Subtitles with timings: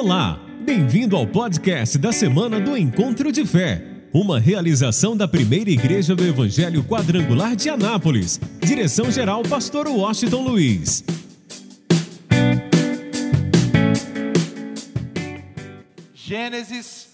[0.00, 3.84] Olá, bem-vindo ao podcast da semana do Encontro de Fé,
[4.14, 8.38] uma realização da primeira igreja do Evangelho Quadrangular de Anápolis.
[8.60, 11.02] Direção-geral, Pastor Washington Luiz.
[16.14, 17.08] Gênesis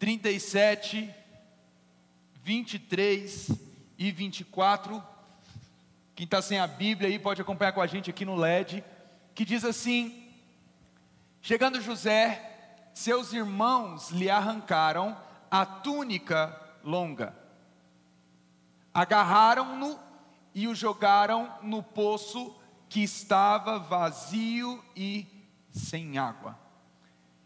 [0.00, 1.08] 37,
[2.42, 3.50] 23
[3.96, 5.00] e 24.
[6.16, 8.82] Quem está sem a Bíblia aí pode acompanhar com a gente aqui no LED,
[9.32, 10.23] que diz assim:
[11.46, 15.14] Chegando José, seus irmãos lhe arrancaram
[15.50, 17.36] a túnica longa,
[18.94, 20.00] agarraram-no
[20.54, 22.56] e o jogaram no poço
[22.88, 25.26] que estava vazio e
[25.70, 26.58] sem água.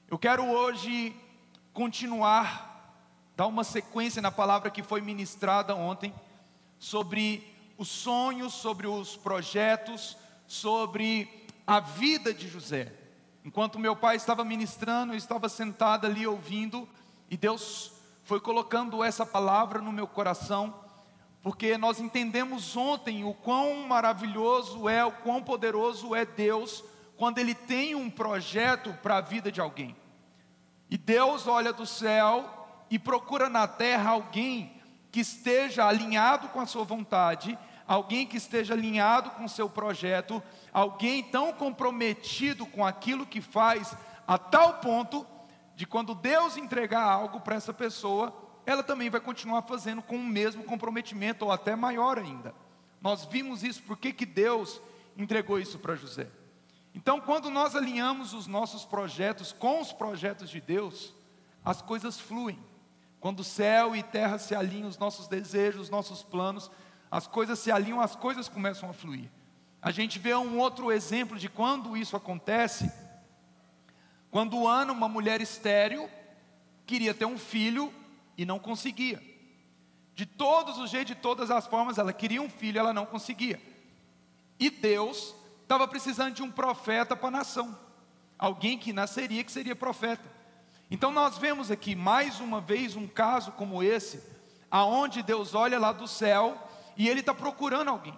[0.09, 1.13] Eu quero hoje
[1.73, 3.03] continuar,
[3.35, 6.15] dar uma sequência na palavra que foi ministrada ontem,
[6.79, 12.98] sobre os sonhos, sobre os projetos, sobre a vida de José.
[13.49, 16.87] Enquanto meu pai estava ministrando, eu estava sentado ali ouvindo,
[17.31, 20.75] e Deus foi colocando essa palavra no meu coração,
[21.43, 26.85] porque nós entendemos ontem o quão maravilhoso é, o quão poderoso é Deus,
[27.17, 29.97] quando Ele tem um projeto para a vida de alguém.
[30.91, 34.79] E Deus olha do céu e procura na terra alguém
[35.11, 40.43] que esteja alinhado com a sua vontade, alguém que esteja alinhado com o seu projeto,
[40.79, 45.27] alguém tão comprometido com aquilo que faz, a tal ponto
[45.75, 48.33] de quando Deus entregar algo para essa pessoa,
[48.65, 52.55] ela também vai continuar fazendo com o mesmo comprometimento, ou até maior ainda.
[53.01, 54.81] Nós vimos isso, por que Deus
[55.17, 56.29] entregou isso para José?
[56.95, 61.15] Então, quando nós alinhamos os nossos projetos com os projetos de Deus,
[61.65, 62.59] as coisas fluem.
[63.21, 66.71] Quando céu e terra se alinham, os nossos desejos, os nossos planos,
[67.11, 69.29] as coisas se alinham, as coisas começam a fluir.
[69.81, 72.91] A gente vê um outro exemplo de quando isso acontece.
[74.31, 76.11] Quando Ana, uma mulher estéril,
[76.85, 77.93] queria ter um filho
[78.37, 79.23] e não conseguia.
[80.15, 83.61] De todos os jeitos, de todas as formas, ela queria um filho, ela não conseguia.
[84.59, 87.79] E Deus estava precisando de um profeta para a nação.
[88.37, 90.29] Alguém que nasceria que seria profeta.
[90.91, 94.23] Então nós vemos aqui mais uma vez um caso como esse,
[94.71, 96.57] aonde Deus olha lá do céu
[96.97, 98.17] e ele está procurando alguém.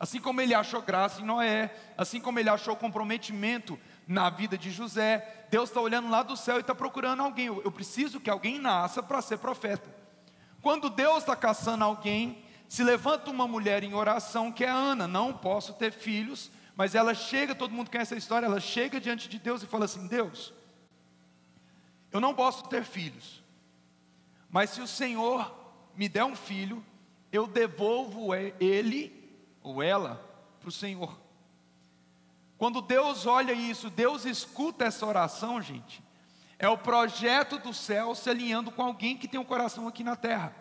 [0.00, 4.70] Assim como ele achou graça em Noé, assim como ele achou comprometimento na vida de
[4.70, 7.46] José, Deus está olhando lá do céu e está procurando alguém.
[7.46, 9.92] Eu, eu preciso que alguém nasça para ser profeta.
[10.62, 15.32] Quando Deus está caçando alguém, se levanta uma mulher em oração, que é Ana, não
[15.32, 19.38] posso ter filhos, mas ela chega, todo mundo conhece a história, ela chega diante de
[19.38, 20.52] Deus e fala assim: Deus,
[22.12, 23.42] eu não posso ter filhos,
[24.48, 25.52] mas se o Senhor
[25.96, 26.84] me der um filho,
[27.32, 29.17] eu devolvo ele
[29.62, 30.24] ou ela
[30.60, 31.18] para o Senhor.
[32.56, 36.02] Quando Deus olha isso, Deus escuta essa oração, gente.
[36.58, 40.16] É o projeto do céu se alinhando com alguém que tem um coração aqui na
[40.16, 40.52] terra.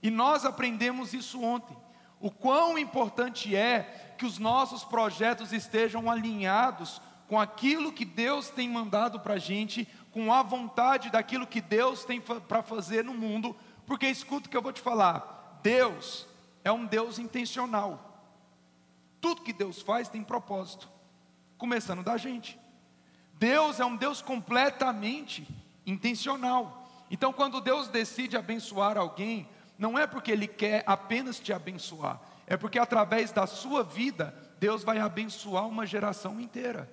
[0.00, 1.76] E nós aprendemos isso ontem.
[2.20, 8.68] O quão importante é que os nossos projetos estejam alinhados com aquilo que Deus tem
[8.68, 13.56] mandado para a gente, com a vontade daquilo que Deus tem para fazer no mundo,
[13.84, 16.26] porque escuta o que eu vou te falar: Deus
[16.62, 18.11] é um Deus intencional.
[19.22, 20.86] Tudo que Deus faz tem propósito,
[21.56, 22.60] começando da gente.
[23.38, 25.48] Deus é um Deus completamente
[25.86, 26.86] intencional.
[27.10, 32.58] Então, quando Deus decide abençoar alguém, não é porque Ele quer apenas te abençoar, é
[32.58, 36.92] porque através da sua vida, Deus vai abençoar uma geração inteira.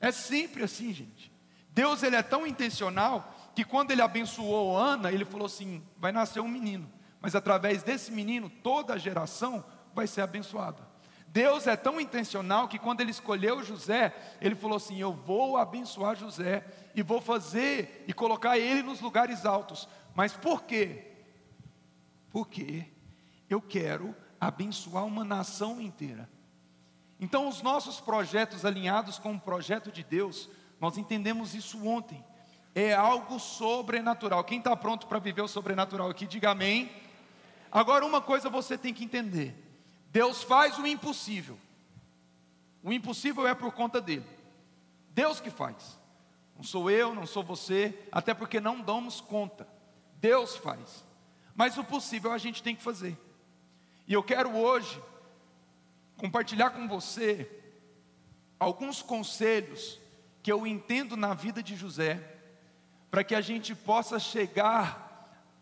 [0.00, 1.32] É sempre assim, gente.
[1.70, 6.40] Deus ele é tão intencional que quando ele abençoou Ana, ele falou assim: vai nascer
[6.40, 6.90] um menino
[7.24, 10.86] mas através desse menino toda a geração vai ser abençoada.
[11.34, 16.14] Deus é tão intencional que quando ele escolheu José, ele falou assim: Eu vou abençoar
[16.14, 16.64] José
[16.94, 19.88] e vou fazer e colocar ele nos lugares altos.
[20.14, 21.10] Mas por quê?
[22.30, 22.84] Porque
[23.50, 26.30] eu quero abençoar uma nação inteira.
[27.18, 30.48] Então, os nossos projetos alinhados com o projeto de Deus,
[30.80, 32.24] nós entendemos isso ontem.
[32.76, 34.44] É algo sobrenatural.
[34.44, 36.92] Quem está pronto para viver o sobrenatural aqui, diga amém.
[37.72, 39.63] Agora, uma coisa você tem que entender:
[40.14, 41.58] Deus faz o impossível.
[42.84, 44.24] O impossível é por conta dele.
[45.10, 45.98] Deus que faz.
[46.54, 49.66] Não sou eu, não sou você, até porque não damos conta.
[50.20, 51.04] Deus faz.
[51.52, 53.18] Mas o possível a gente tem que fazer.
[54.06, 55.02] E eu quero hoje
[56.16, 57.50] compartilhar com você
[58.56, 59.98] alguns conselhos
[60.44, 62.22] que eu entendo na vida de José,
[63.10, 65.13] para que a gente possa chegar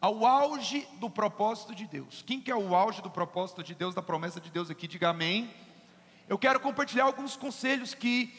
[0.02, 2.25] ao auge do propósito de Deus.
[2.26, 4.88] Quem que é o auge do propósito de Deus, da promessa de Deus aqui?
[4.88, 5.49] Diga amém.
[6.28, 8.34] Eu quero compartilhar alguns conselhos que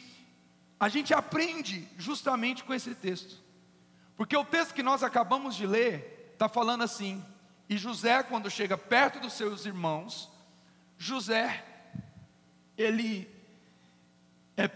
[0.77, 3.41] a gente aprende justamente com esse texto.
[4.17, 7.23] Porque o texto que nós acabamos de ler está falando assim:
[7.69, 10.29] e José, quando chega perto dos seus irmãos,
[10.97, 11.63] José,
[12.77, 13.29] ele
[14.57, 14.69] é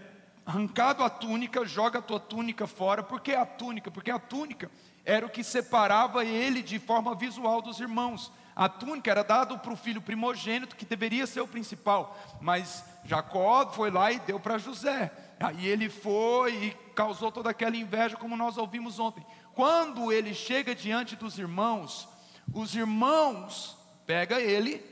[0.46, 3.04] arrancado a túnica, joga a tua túnica fora.
[3.04, 3.92] Por que a túnica?
[3.92, 4.72] Porque a túnica
[5.08, 8.30] era o que separava ele de forma visual dos irmãos.
[8.54, 13.72] A túnica era dada para o filho primogênito, que deveria ser o principal, mas Jacó
[13.72, 15.10] foi lá e deu para José.
[15.40, 19.26] Aí ele foi e causou toda aquela inveja, como nós ouvimos ontem.
[19.54, 22.10] Quando ele chega diante dos irmãos,
[22.54, 24.84] os irmãos pega ele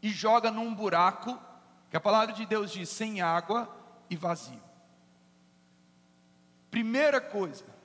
[0.00, 1.36] e joga num buraco
[1.90, 3.68] que a palavra de Deus diz sem água
[4.08, 4.62] e vazio.
[6.70, 7.79] Primeira coisa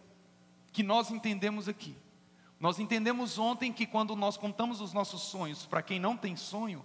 [0.75, 1.95] que nós entendemos aqui.
[2.59, 6.83] Nós entendemos ontem que quando nós contamos os nossos sonhos para quem não tem sonho,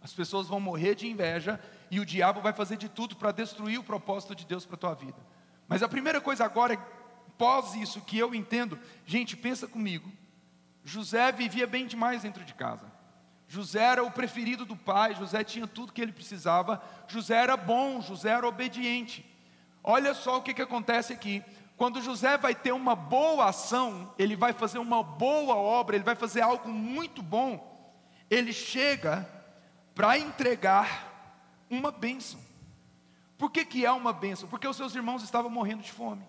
[0.00, 3.78] as pessoas vão morrer de inveja e o diabo vai fazer de tudo para destruir
[3.78, 5.16] o propósito de Deus para a tua vida.
[5.68, 6.76] Mas a primeira coisa agora,
[7.38, 8.76] pós isso que eu entendo,
[9.06, 10.10] gente, pensa comigo.
[10.82, 12.90] José vivia bem demais dentro de casa.
[13.46, 18.00] José era o preferido do pai, José tinha tudo que ele precisava, José era bom,
[18.00, 19.24] José era obediente.
[19.84, 21.40] Olha só o que, que acontece aqui.
[21.82, 26.14] Quando José vai ter uma boa ação, ele vai fazer uma boa obra, ele vai
[26.14, 27.92] fazer algo muito bom,
[28.30, 29.28] ele chega
[29.92, 32.38] para entregar uma bênção.
[33.36, 34.48] Por que, que é uma bênção?
[34.48, 36.24] Porque os seus irmãos estavam morrendo de fome.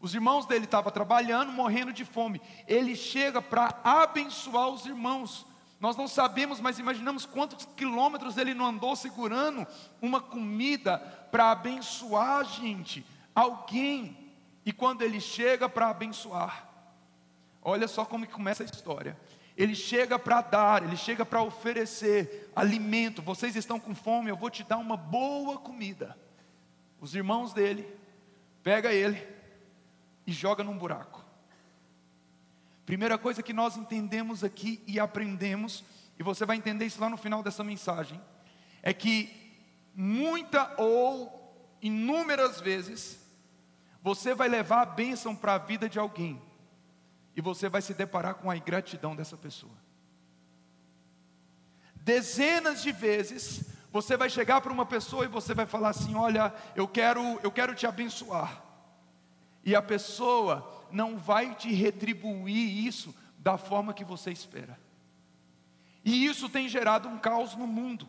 [0.00, 2.40] Os irmãos dele estavam trabalhando, morrendo de fome.
[2.66, 5.46] Ele chega para abençoar os irmãos.
[5.78, 9.66] Nós não sabemos, mas imaginamos quantos quilômetros ele não andou segurando
[10.00, 10.96] uma comida
[11.30, 13.04] para abençoar a gente,
[13.34, 14.29] alguém.
[14.64, 16.68] E quando ele chega para abençoar,
[17.62, 19.18] olha só como que começa a história.
[19.56, 23.20] Ele chega para dar, ele chega para oferecer alimento.
[23.20, 26.16] Vocês estão com fome, eu vou te dar uma boa comida.
[27.00, 27.86] Os irmãos dele
[28.62, 29.26] pega ele
[30.26, 31.24] e joga num buraco.
[32.86, 35.84] Primeira coisa que nós entendemos aqui e aprendemos,
[36.18, 38.20] e você vai entender isso lá no final dessa mensagem,
[38.82, 39.54] é que
[39.94, 43.19] muita ou inúmeras vezes
[44.02, 46.40] você vai levar a bênção para a vida de alguém
[47.36, 49.72] e você vai se deparar com a ingratidão dessa pessoa.
[51.94, 56.54] Dezenas de vezes você vai chegar para uma pessoa e você vai falar assim: "Olha,
[56.74, 58.62] eu quero, eu quero te abençoar".
[59.64, 64.78] E a pessoa não vai te retribuir isso da forma que você espera.
[66.04, 68.08] E isso tem gerado um caos no mundo.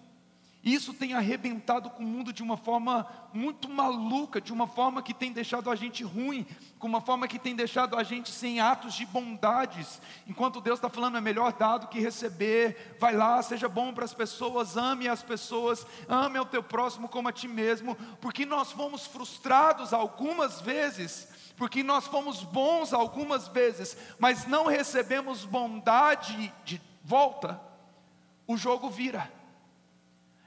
[0.63, 5.11] Isso tem arrebentado com o mundo de uma forma muito maluca, de uma forma que
[5.11, 6.45] tem deixado a gente ruim,
[6.77, 9.99] com uma forma que tem deixado a gente sem atos de bondades.
[10.27, 12.95] Enquanto Deus está falando, é melhor dar do que receber.
[12.99, 17.27] Vai lá, seja bom para as pessoas, ame as pessoas, ame ao teu próximo como
[17.27, 23.97] a ti mesmo, porque nós fomos frustrados algumas vezes, porque nós fomos bons algumas vezes,
[24.19, 27.59] mas não recebemos bondade de volta,
[28.45, 29.40] o jogo vira.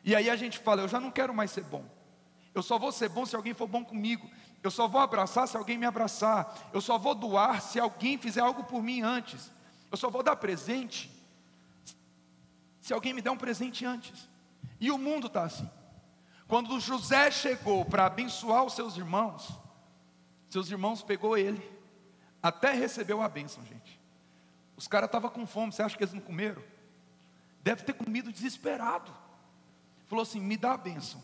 [0.04, 1.84] E aí a gente fala: eu já não quero mais ser bom.
[2.54, 4.30] Eu só vou ser bom se alguém for bom comigo.
[4.62, 6.70] Eu só vou abraçar se alguém me abraçar.
[6.72, 9.50] Eu só vou doar se alguém fizer algo por mim antes.
[9.90, 11.10] Eu só vou dar presente
[12.80, 14.28] se alguém me der um presente antes.
[14.78, 15.68] E o mundo está assim.
[16.46, 19.50] Quando José chegou para abençoar os seus irmãos,
[20.50, 21.62] seus irmãos pegou ele,
[22.42, 23.98] até recebeu a bênção, gente.
[24.76, 26.62] Os caras estavam com fome, você acha que eles não comeram?
[27.62, 29.23] Deve ter comido desesperado
[30.14, 31.20] falou assim: me dá a bênção.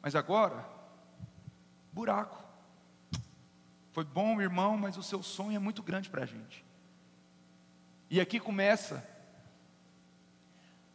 [0.00, 0.64] Mas agora,
[1.92, 2.38] buraco.
[3.92, 6.64] Foi bom, irmão, mas o seu sonho é muito grande para a gente.
[8.08, 9.04] E aqui começa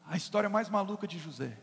[0.07, 1.57] a história mais maluca de José.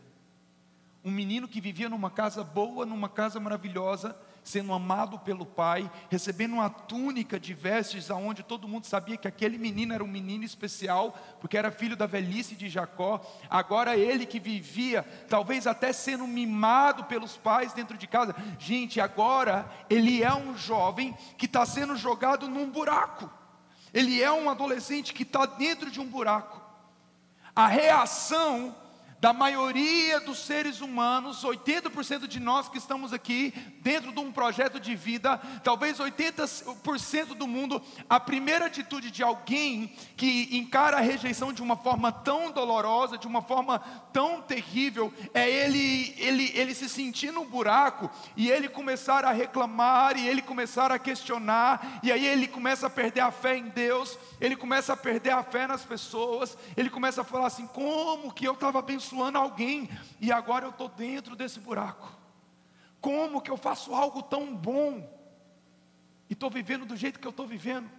[1.03, 6.53] Um menino que vivia numa casa boa, numa casa maravilhosa, sendo amado pelo pai, recebendo
[6.53, 11.17] uma túnica de vestes, aonde todo mundo sabia que aquele menino era um menino especial,
[11.39, 13.21] porque era filho da velhice de Jacó.
[13.49, 18.35] Agora ele que vivia, talvez até sendo mimado pelos pais dentro de casa.
[18.59, 23.29] Gente, agora ele é um jovem que está sendo jogado num buraco.
[23.93, 26.61] Ele é um adolescente que está dentro de um buraco.
[27.55, 28.75] A reação
[29.23, 34.81] da maioria dos seres humanos, 80% de nós que estamos aqui dentro de um projeto
[34.81, 41.53] de vida, talvez 80% do mundo, a primeira atitude de alguém que encara a rejeição
[41.53, 43.79] de uma forma tão dolorosa, de uma forma
[44.11, 50.17] tão terrível, é ele, ele, ele se sentir no buraco e ele começar a reclamar
[50.17, 54.19] e ele começar a questionar, e aí ele começa a perder a fé em Deus,
[54.41, 58.45] ele começa a perder a fé nas pessoas, ele começa a falar assim: como que
[58.45, 59.12] eu estava abençoando?
[59.13, 59.89] Abençoando alguém
[60.19, 62.11] e agora eu estou dentro desse buraco.
[62.99, 65.07] Como que eu faço algo tão bom
[66.29, 67.89] e estou vivendo do jeito que eu estou vivendo?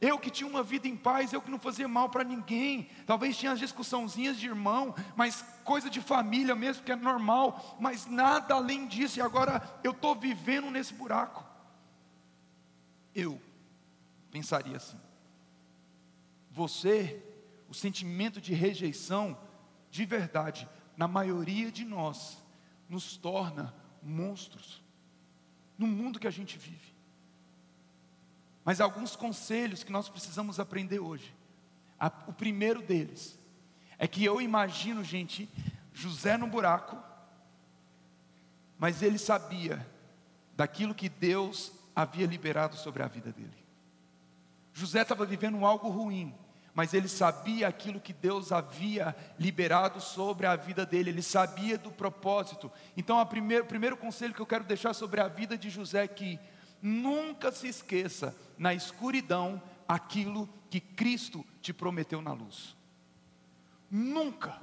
[0.00, 2.88] Eu que tinha uma vida em paz, eu que não fazia mal para ninguém.
[3.06, 8.06] Talvez tinha as discussãozinhas de irmão, mas coisa de família mesmo, que é normal, mas
[8.06, 9.20] nada além disso.
[9.20, 11.44] E agora eu estou vivendo nesse buraco.
[13.14, 13.40] Eu
[14.30, 14.98] pensaria assim.
[16.50, 17.22] Você,
[17.68, 19.38] o sentimento de rejeição,
[19.92, 22.42] de verdade, na maioria de nós,
[22.88, 24.82] nos torna monstros
[25.76, 26.94] no mundo que a gente vive.
[28.64, 31.34] Mas alguns conselhos que nós precisamos aprender hoje.
[32.26, 33.38] O primeiro deles
[33.98, 35.46] é que eu imagino, gente,
[35.92, 36.96] José no buraco,
[38.78, 39.86] mas ele sabia
[40.56, 43.62] daquilo que Deus havia liberado sobre a vida dele.
[44.72, 46.34] José estava vivendo algo ruim,
[46.74, 51.92] mas ele sabia aquilo que Deus havia liberado sobre a vida dele, ele sabia do
[51.92, 52.70] propósito.
[52.96, 56.38] Então, o primeiro, conselho que eu quero deixar sobre a vida de José é que
[56.80, 62.74] nunca se esqueça na escuridão aquilo que Cristo te prometeu na luz.
[63.90, 64.58] Nunca,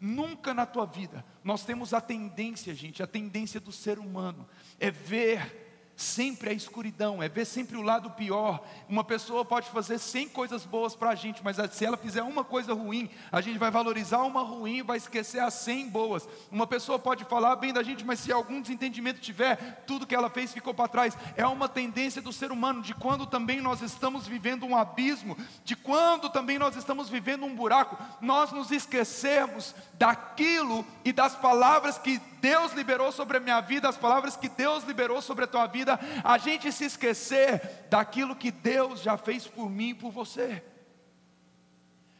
[0.00, 4.48] nunca na tua vida, nós temos a tendência, gente, a tendência do ser humano
[4.80, 5.61] é ver
[6.02, 8.62] sempre a escuridão, é ver sempre o lado pior.
[8.88, 12.44] Uma pessoa pode fazer 100 coisas boas para a gente, mas se ela fizer uma
[12.44, 16.28] coisa ruim, a gente vai valorizar uma ruim e vai esquecer as 100 boas.
[16.50, 20.28] Uma pessoa pode falar bem da gente, mas se algum desentendimento tiver, tudo que ela
[20.28, 21.16] fez ficou para trás.
[21.36, 25.76] É uma tendência do ser humano, de quando também nós estamos vivendo um abismo, de
[25.76, 32.20] quando também nós estamos vivendo um buraco, nós nos esquecemos daquilo e das palavras que
[32.42, 35.96] Deus liberou sobre a minha vida, as palavras que Deus liberou sobre a tua vida,
[36.24, 40.60] a gente se esquecer daquilo que Deus já fez por mim e por você.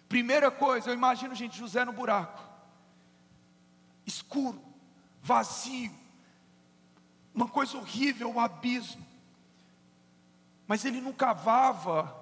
[0.09, 2.41] Primeira coisa, eu imagino, gente, José no buraco,
[4.07, 4.63] escuro,
[5.21, 5.91] vazio,
[7.35, 9.05] uma coisa horrível, o um abismo.
[10.69, 12.17] Mas ele não cavava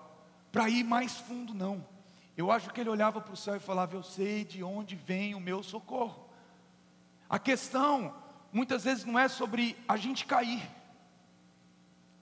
[0.51, 1.87] para ir mais fundo, não.
[2.35, 5.35] Eu acho que ele olhava para o céu e falava: Eu sei de onde vem
[5.35, 6.30] o meu socorro.
[7.31, 8.13] A questão,
[8.53, 10.69] muitas vezes, não é sobre a gente cair,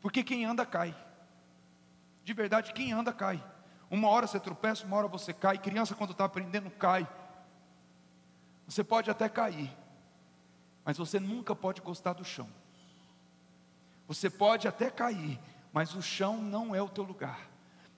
[0.02, 0.94] porque quem anda cai.
[2.22, 3.42] De verdade, quem anda cai.
[3.90, 5.56] Uma hora você tropeça, uma hora você cai.
[5.56, 7.08] Criança, quando está aprendendo, cai.
[8.66, 9.74] Você pode até cair,
[10.84, 12.48] mas você nunca pode gostar do chão.
[14.06, 15.40] Você pode até cair,
[15.72, 17.48] mas o chão não é o teu lugar.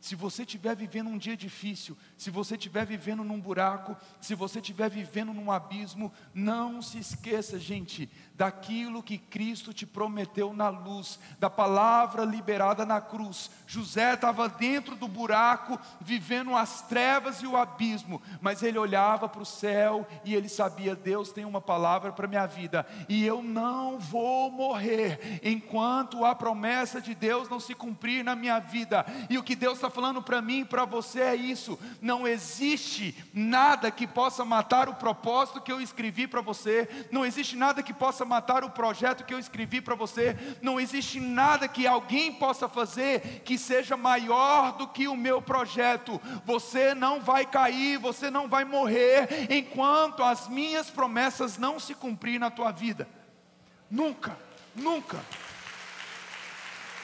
[0.01, 4.59] Se você estiver vivendo um dia difícil, se você estiver vivendo num buraco, se você
[4.59, 11.19] estiver vivendo num abismo, não se esqueça, gente, daquilo que Cristo te prometeu na luz,
[11.39, 13.51] da palavra liberada na cruz.
[13.67, 19.41] José estava dentro do buraco, vivendo as trevas e o abismo, mas ele olhava para
[19.41, 23.99] o céu e ele sabia: Deus tem uma palavra para minha vida, e eu não
[23.99, 29.07] vou morrer enquanto a promessa de Deus não se cumprir na minha vida.
[29.31, 31.79] E o que Deus está falando para mim e para você é isso:
[32.11, 37.55] não existe nada que possa matar o propósito que eu escrevi para você, não existe
[37.55, 41.87] nada que possa matar o projeto que eu escrevi para você, não existe nada que
[41.87, 46.21] alguém possa fazer que seja maior do que o meu projeto.
[46.45, 52.41] Você não vai cair, você não vai morrer enquanto as minhas promessas não se cumprir
[52.41, 53.09] na tua vida.
[53.89, 54.37] Nunca,
[54.75, 55.25] nunca.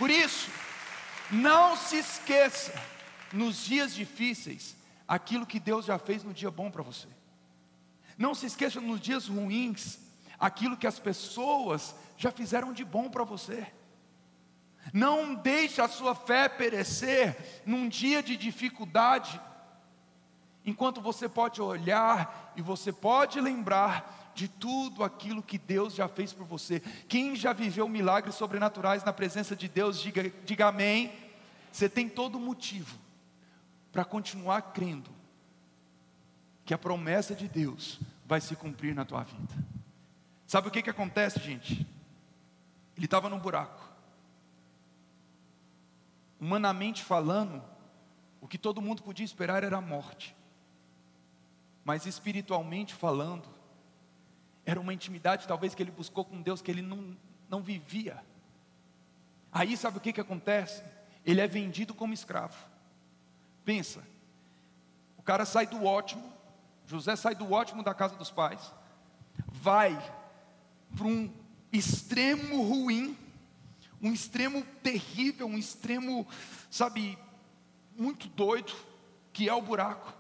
[0.01, 0.51] Por isso,
[1.31, 2.75] não se esqueça,
[3.33, 4.76] nos dias difíceis,
[5.07, 7.09] aquilo que Deus já fez no dia bom para você.
[8.19, 9.99] Não se esqueça nos dias ruins,
[10.39, 13.67] aquilo que as pessoas já fizeram de bom para você.
[14.93, 19.41] Não deixe a sua fé perecer num dia de dificuldade,
[20.65, 26.33] enquanto você pode olhar e você pode lembrar de tudo aquilo que Deus já fez
[26.33, 26.81] por você.
[27.09, 31.13] Quem já viveu milagres sobrenaturais na presença de Deus, diga, diga amém.
[31.73, 33.06] Você tem todo motivo
[33.97, 35.11] para continuar crendo
[36.67, 39.55] que a promessa de Deus vai se cumprir na tua vida.
[40.47, 41.87] Sabe o que, que acontece, gente?
[42.95, 43.83] Ele estava num buraco.
[46.39, 47.65] Humanamente falando,
[48.39, 50.37] o que todo mundo podia esperar era a morte.
[51.83, 53.49] Mas espiritualmente falando,
[54.67, 57.17] era uma intimidade talvez que ele buscou com Deus que ele não,
[57.49, 58.23] não vivia.
[59.51, 60.85] Aí sabe o que, que acontece?
[61.25, 62.76] Ele é vendido como escravo.
[63.67, 64.01] Pensa,
[65.19, 66.33] o cara sai do ótimo,
[66.87, 68.73] José sai do ótimo da casa dos pais,
[69.49, 69.93] vai
[70.97, 71.29] para um
[71.73, 73.19] extremo ruim,
[74.01, 76.25] um extremo terrível, um extremo,
[76.71, 77.19] sabe,
[77.99, 78.73] muito doido,
[79.33, 80.15] que é o buraco.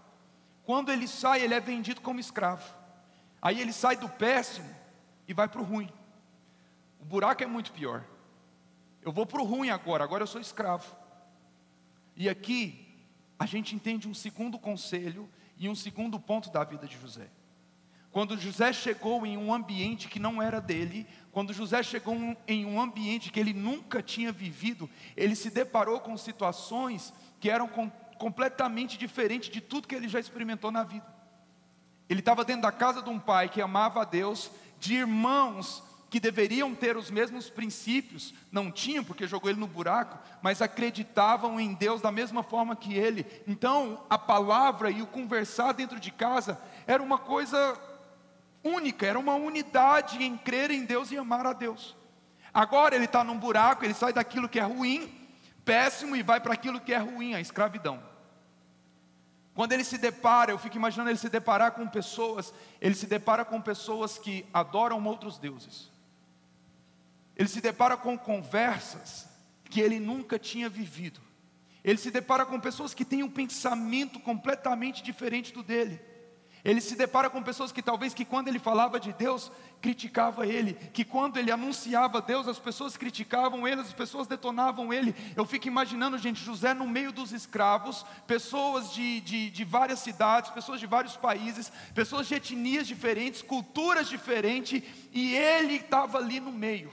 [0.64, 2.68] Quando ele sai, ele é vendido como escravo.
[3.40, 4.68] Aí ele sai do péssimo
[5.28, 5.88] e vai para o ruim.
[6.98, 8.04] O buraco é muito pior.
[9.02, 10.96] Eu vou para o ruim agora, agora eu sou escravo.
[12.16, 12.85] E aqui
[13.38, 15.28] a gente entende um segundo conselho
[15.58, 17.28] e um segundo ponto da vida de José.
[18.10, 22.16] Quando José chegou em um ambiente que não era dele, quando José chegou
[22.48, 27.68] em um ambiente que ele nunca tinha vivido, ele se deparou com situações que eram
[27.68, 31.06] com, completamente diferentes de tudo que ele já experimentou na vida.
[32.08, 34.50] Ele estava dentro da casa de um pai que amava a Deus,
[34.80, 35.82] de irmãos
[36.16, 41.60] que deveriam ter os mesmos princípios, não tinham porque jogou ele no buraco, mas acreditavam
[41.60, 43.26] em Deus da mesma forma que ele.
[43.46, 47.78] Então, a palavra e o conversar dentro de casa era uma coisa
[48.64, 51.94] única, era uma unidade em crer em Deus e amar a Deus.
[52.54, 55.12] Agora ele está num buraco, ele sai daquilo que é ruim,
[55.66, 58.02] péssimo, e vai para aquilo que é ruim, a escravidão.
[59.54, 63.44] Quando ele se depara, eu fico imaginando ele se deparar com pessoas, ele se depara
[63.44, 65.94] com pessoas que adoram outros deuses.
[67.36, 69.28] Ele se depara com conversas
[69.68, 71.20] que ele nunca tinha vivido.
[71.84, 76.00] Ele se depara com pessoas que têm um pensamento completamente diferente do dele.
[76.64, 80.74] Ele se depara com pessoas que talvez que quando ele falava de Deus, criticava ele,
[80.74, 85.14] que quando ele anunciava Deus, as pessoas criticavam ele, as pessoas detonavam ele.
[85.36, 90.50] Eu fico imaginando, gente, José no meio dos escravos, pessoas de, de, de várias cidades,
[90.50, 96.50] pessoas de vários países, pessoas de etnias diferentes, culturas diferentes, e ele estava ali no
[96.50, 96.92] meio.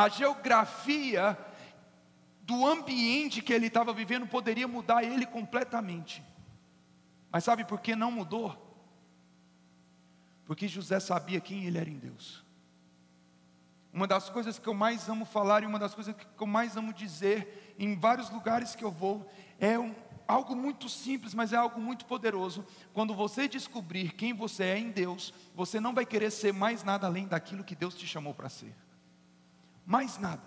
[0.00, 1.36] A geografia
[2.40, 6.22] do ambiente que ele estava vivendo poderia mudar ele completamente.
[7.30, 8.56] Mas sabe por que não mudou?
[10.46, 12.42] Porque José sabia quem ele era em Deus.
[13.92, 16.78] Uma das coisas que eu mais amo falar e uma das coisas que eu mais
[16.78, 19.94] amo dizer em vários lugares que eu vou é um,
[20.26, 22.64] algo muito simples, mas é algo muito poderoso.
[22.94, 27.06] Quando você descobrir quem você é em Deus, você não vai querer ser mais nada
[27.06, 28.74] além daquilo que Deus te chamou para ser.
[29.84, 30.42] Mais nada.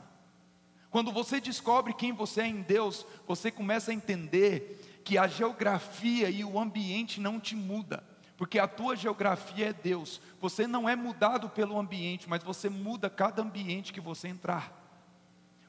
[0.89, 6.29] Quando você descobre quem você é em Deus, você começa a entender que a geografia
[6.29, 8.03] e o ambiente não te muda,
[8.37, 10.21] porque a tua geografia é Deus.
[10.39, 14.71] Você não é mudado pelo ambiente, mas você muda cada ambiente que você entrar.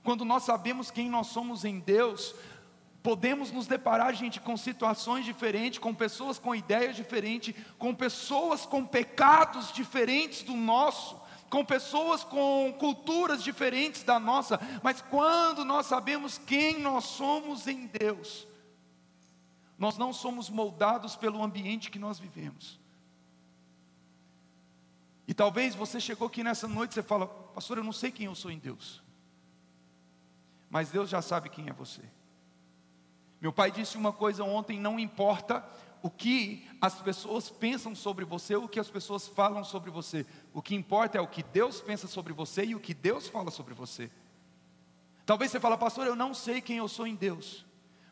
[0.03, 2.35] Quando nós sabemos quem nós somos em Deus,
[3.03, 8.85] podemos nos deparar, gente, com situações diferentes, com pessoas com ideias diferentes, com pessoas com
[8.85, 11.18] pecados diferentes do nosso,
[11.50, 17.87] com pessoas com culturas diferentes da nossa, mas quando nós sabemos quem nós somos em
[17.87, 18.46] Deus,
[19.78, 22.78] nós não somos moldados pelo ambiente que nós vivemos.
[25.26, 28.35] E talvez você chegou aqui nessa noite e fala, pastor, eu não sei quem eu
[28.35, 29.02] sou em Deus.
[30.68, 32.02] Mas Deus já sabe quem é você.
[33.40, 35.64] Meu pai disse uma coisa ontem: não importa
[36.05, 40.27] o que as pessoas pensam sobre você, o que as pessoas falam sobre você.
[40.53, 43.51] O que importa é o que Deus pensa sobre você e o que Deus fala
[43.51, 44.11] sobre você.
[45.25, 47.64] Talvez você fale, pastor, eu não sei quem eu sou em Deus.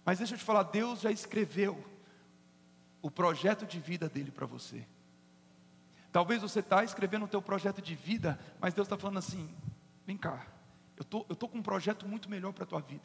[0.06, 1.84] Mas deixa eu te falar, Deus já escreveu
[3.02, 4.86] o projeto de vida dele para você.
[6.10, 9.54] Talvez você está escrevendo o teu projeto de vida, mas Deus está falando assim:
[10.06, 10.46] vem cá,
[10.96, 13.04] eu tô, estou tô com um projeto muito melhor para a tua vida.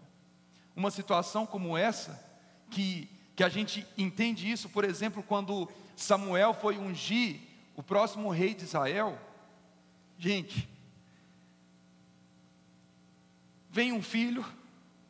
[0.74, 2.26] Uma situação como essa,
[2.72, 7.40] que, que a gente entende isso, por exemplo, quando Samuel foi ungir
[7.74, 9.18] o próximo rei de Israel,
[10.18, 10.68] gente,
[13.70, 14.46] vem um filho,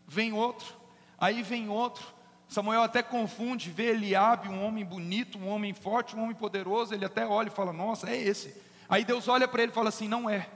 [0.08, 0.78] vem outro,
[1.18, 2.06] Aí vem outro,
[2.48, 7.06] Samuel até confunde, vê Eliabe, um homem bonito, um homem forte, um homem poderoso, ele
[7.06, 8.56] até olha e fala: Nossa, é esse.
[8.88, 10.48] Aí Deus olha para ele e fala assim: Não é.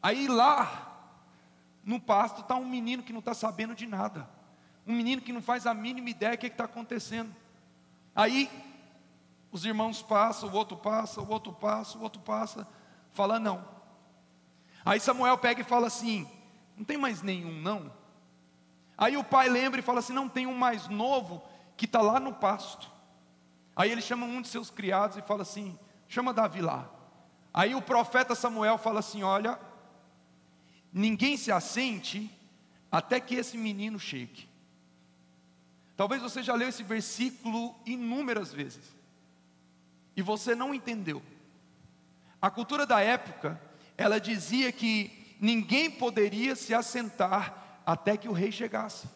[0.00, 1.10] Aí lá,
[1.84, 4.28] no pasto, está um menino que não está sabendo de nada,
[4.86, 7.34] um menino que não faz a mínima ideia do que está acontecendo.
[8.14, 8.50] Aí,
[9.50, 12.66] os irmãos passam, o outro passa, o outro passa, o outro passa,
[13.12, 13.64] fala: Não.
[14.84, 16.28] Aí Samuel pega e fala assim:
[16.76, 17.92] Não tem mais nenhum, não.
[19.02, 21.42] Aí o pai lembra e fala assim: não tem um mais novo
[21.76, 22.88] que está lá no pasto.
[23.74, 26.88] Aí ele chama um de seus criados e fala assim: chama Davi lá.
[27.52, 29.58] Aí o profeta Samuel fala assim: olha,
[30.92, 32.30] ninguém se assente
[32.92, 34.48] até que esse menino chegue.
[35.96, 39.02] Talvez você já leu esse versículo inúmeras vezes
[40.16, 41.22] e você não entendeu.
[42.40, 43.60] A cultura da época,
[43.96, 49.08] ela dizia que ninguém poderia se assentar até que o rei chegasse.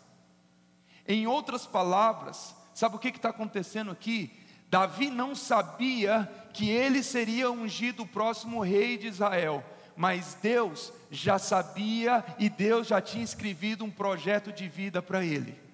[1.06, 4.30] Em outras palavras, sabe o que está acontecendo aqui?
[4.68, 9.64] Davi não sabia que ele seria ungido o próximo rei de Israel,
[9.96, 15.65] mas Deus já sabia e Deus já tinha escrevido um projeto de vida para ele.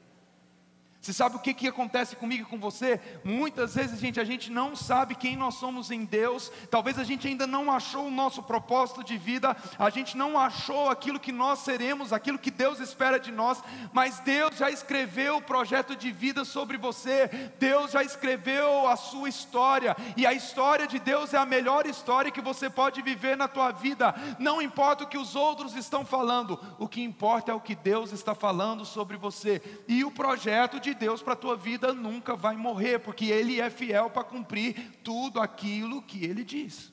[1.02, 3.00] Você sabe o que, que acontece comigo e com você?
[3.24, 7.26] Muitas vezes, gente, a gente não sabe quem nós somos em Deus, talvez a gente
[7.26, 11.58] ainda não achou o nosso propósito de vida, a gente não achou aquilo que nós
[11.58, 13.60] seremos, aquilo que Deus espera de nós,
[13.92, 17.26] mas Deus já escreveu o projeto de vida sobre você,
[17.58, 22.30] Deus já escreveu a sua história, e a história de Deus é a melhor história
[22.30, 26.60] que você pode viver na tua vida, não importa o que os outros estão falando,
[26.78, 30.91] o que importa é o que Deus está falando sobre você, e o projeto de
[30.92, 34.98] de Deus para a tua vida nunca vai morrer, porque Ele é fiel para cumprir
[35.02, 36.92] tudo aquilo que Ele diz.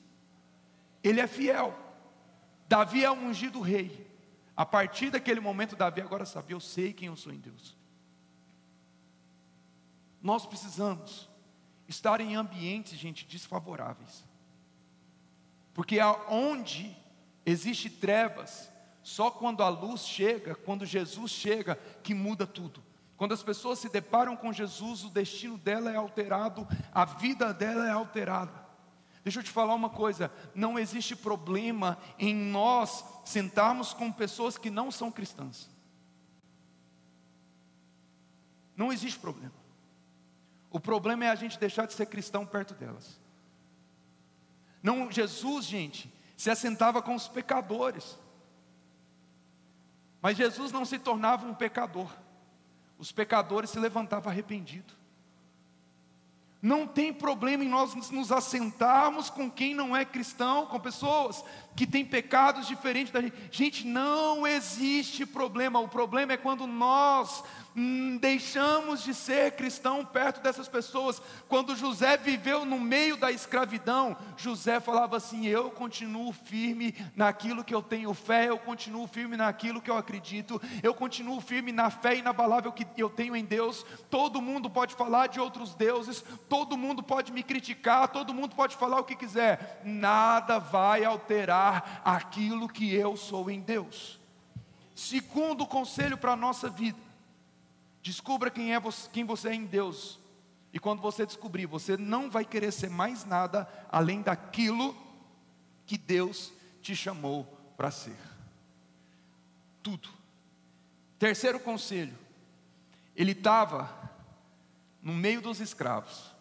[1.02, 1.76] Ele é fiel.
[2.68, 4.08] Davi é ungido rei.
[4.56, 7.76] A partir daquele momento, Davi agora sabe: eu sei quem eu sou em Deus.
[10.22, 11.28] Nós precisamos
[11.88, 14.24] estar em ambientes, gente, desfavoráveis.
[15.72, 16.94] Porque onde
[17.46, 18.70] existe trevas,
[19.02, 22.82] só quando a luz chega, quando Jesus chega, que muda tudo.
[23.20, 27.86] Quando as pessoas se deparam com Jesus, o destino dela é alterado, a vida dela
[27.86, 28.66] é alterada.
[29.22, 34.70] Deixa eu te falar uma coisa: não existe problema em nós sentarmos com pessoas que
[34.70, 35.68] não são cristãs.
[38.74, 39.52] Não existe problema.
[40.70, 43.20] O problema é a gente deixar de ser cristão perto delas.
[44.82, 48.18] Não, Jesus, gente, se assentava com os pecadores.
[50.22, 52.10] Mas Jesus não se tornava um pecador
[53.00, 54.94] os pecadores se levantavam arrependidos.
[56.62, 61.42] Não tem problema em nós nos assentarmos com quem não é cristão, com pessoas
[61.74, 63.34] que têm pecados diferentes da gente.
[63.50, 65.80] Gente, não existe problema.
[65.80, 67.42] O problema é quando nós
[68.20, 71.22] deixamos de ser cristão perto dessas pessoas.
[71.48, 77.74] Quando José viveu no meio da escravidão, José falava assim: Eu continuo firme naquilo que
[77.74, 82.16] eu tenho fé, eu continuo firme naquilo que eu acredito, eu continuo firme na fé
[82.16, 83.86] inabalável que eu tenho em Deus.
[84.10, 88.76] Todo mundo pode falar de outros deuses, todo mundo pode me criticar, todo mundo pode
[88.76, 94.18] falar o que quiser, nada vai alterar aquilo que eu sou em Deus.
[94.94, 97.09] Segundo conselho para a nossa vida,
[98.02, 100.18] Descubra quem, é você, quem você é em Deus.
[100.72, 104.96] E quando você descobrir, você não vai querer ser mais nada além daquilo
[105.84, 107.44] que Deus te chamou
[107.76, 108.16] para ser.
[109.82, 110.08] Tudo.
[111.18, 112.16] Terceiro conselho.
[113.16, 114.10] Ele estava
[115.02, 116.34] no meio dos escravos.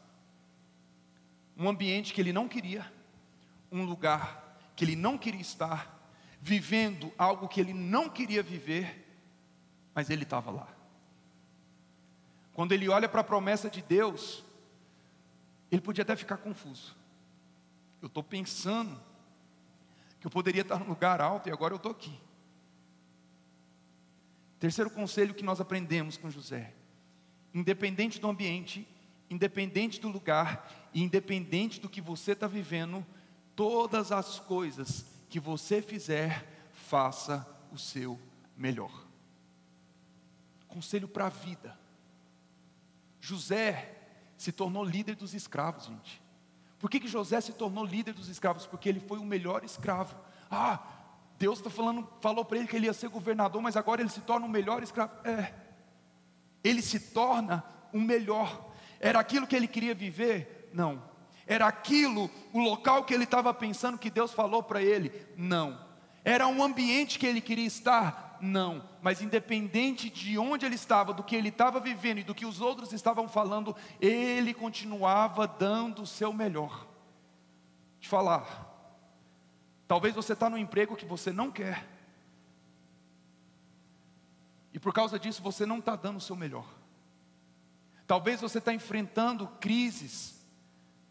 [1.57, 2.89] Um ambiente que ele não queria,
[3.71, 5.99] um lugar que ele não queria estar,
[6.41, 9.05] vivendo algo que ele não queria viver,
[9.93, 10.78] mas ele estava lá.
[12.59, 14.43] Quando ele olha para a promessa de Deus,
[15.71, 16.93] ele podia até ficar confuso.
[18.01, 18.99] Eu estou pensando
[20.19, 22.19] que eu poderia estar num lugar alto e agora eu estou aqui.
[24.59, 26.73] Terceiro conselho que nós aprendemos com José:
[27.53, 28.85] independente do ambiente,
[29.29, 33.05] independente do lugar e independente do que você está vivendo,
[33.55, 38.19] todas as coisas que você fizer, faça o seu
[38.57, 39.07] melhor.
[40.67, 41.79] Conselho para a vida.
[43.19, 43.95] José
[44.37, 46.21] se tornou líder dos escravos, gente.
[46.79, 48.65] Por que, que José se tornou líder dos escravos?
[48.65, 50.15] Porque ele foi o melhor escravo.
[50.49, 50.79] Ah,
[51.37, 54.21] Deus está falando, falou para ele que ele ia ser governador, mas agora ele se
[54.21, 55.11] torna o melhor escravo.
[55.25, 55.53] É,
[56.63, 58.71] ele se torna o melhor.
[58.99, 60.69] Era aquilo que ele queria viver?
[60.73, 61.01] Não.
[61.45, 65.11] Era aquilo, o local que ele estava pensando que Deus falou para ele?
[65.35, 65.79] Não.
[66.23, 68.28] Era um ambiente que ele queria estar?
[68.41, 72.45] Não, mas independente de onde ele estava, do que ele estava vivendo e do que
[72.45, 76.87] os outros estavam falando, ele continuava dando o seu melhor.
[77.99, 78.65] De falar,
[79.87, 81.85] talvez você está no emprego que você não quer,
[84.73, 86.65] e por causa disso você não está dando o seu melhor.
[88.07, 90.39] Talvez você está enfrentando crises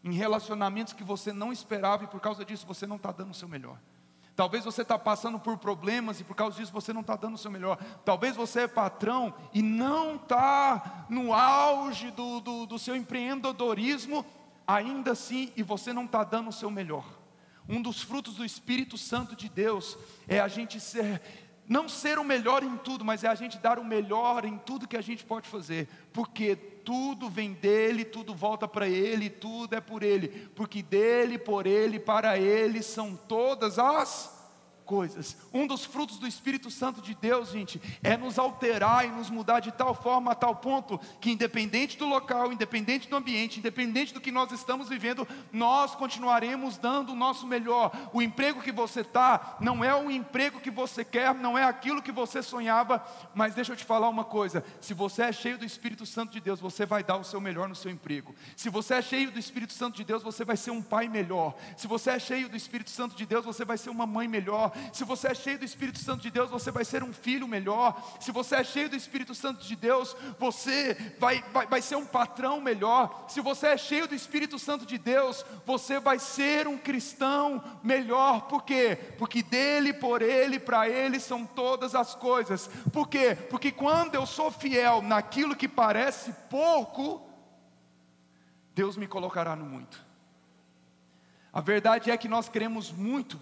[0.03, 3.35] em relacionamentos que você não esperava, e por causa disso você não está dando o
[3.35, 3.77] seu melhor.
[4.39, 7.37] Talvez você está passando por problemas e por causa disso você não está dando o
[7.37, 7.77] seu melhor.
[8.05, 14.25] Talvez você é patrão e não está no auge do, do, do seu empreendedorismo,
[14.65, 17.03] ainda assim, e você não está dando o seu melhor.
[17.67, 21.21] Um dos frutos do Espírito Santo de Deus é a gente ser,
[21.69, 24.87] não ser o melhor em tudo, mas é a gente dar o melhor em tudo
[24.87, 29.79] que a gente pode fazer, porque tudo vem dele, tudo volta para ele, tudo é
[29.79, 34.38] por ele, porque dele, por ele, para ele são todas as
[34.89, 35.37] coisas.
[35.53, 39.59] Um dos frutos do Espírito Santo de Deus, gente, é nos alterar e nos mudar
[39.59, 44.19] de tal forma, a tal ponto, que independente do local, independente do ambiente, independente do
[44.19, 47.91] que nós estamos vivendo, nós continuaremos dando o nosso melhor.
[48.11, 52.01] O emprego que você está não é o emprego que você quer, não é aquilo
[52.01, 55.65] que você sonhava, mas deixa eu te falar uma coisa: se você é cheio do
[55.65, 58.33] Espírito Santo de Deus, você vai dar o seu melhor no seu emprego.
[58.55, 61.55] Se você é cheio do Espírito Santo de Deus, você vai ser um pai melhor.
[61.77, 64.71] Se você é cheio do Espírito Santo de Deus, você vai ser uma mãe melhor.
[64.93, 68.17] Se você é cheio do Espírito Santo de Deus, você vai ser um filho melhor.
[68.19, 72.05] Se você é cheio do Espírito Santo de Deus, você vai, vai, vai ser um
[72.05, 73.25] patrão melhor.
[73.27, 78.41] Se você é cheio do Espírito Santo de Deus, você vai ser um cristão melhor.
[78.47, 78.97] Por quê?
[79.17, 82.69] Porque dele, por ele, para ele são todas as coisas.
[82.91, 83.35] Por quê?
[83.49, 87.27] Porque quando eu sou fiel naquilo que parece pouco,
[88.73, 90.07] Deus me colocará no muito.
[91.51, 93.39] A verdade é que nós queremos muito,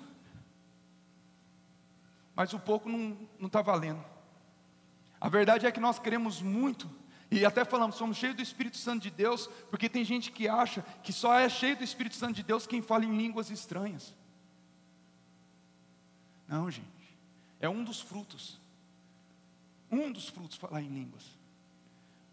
[2.37, 4.05] mas o pouco não está valendo.
[5.19, 6.87] A verdade é que nós queremos muito,
[7.31, 10.83] e até falamos, somos cheios do Espírito Santo de Deus, porque tem gente que acha
[11.01, 14.15] que só é cheio do Espírito Santo de Deus quem fala em línguas estranhas.
[16.47, 17.17] Não, gente,
[17.59, 18.61] é um dos frutos.
[19.91, 21.36] Um dos frutos falar em línguas.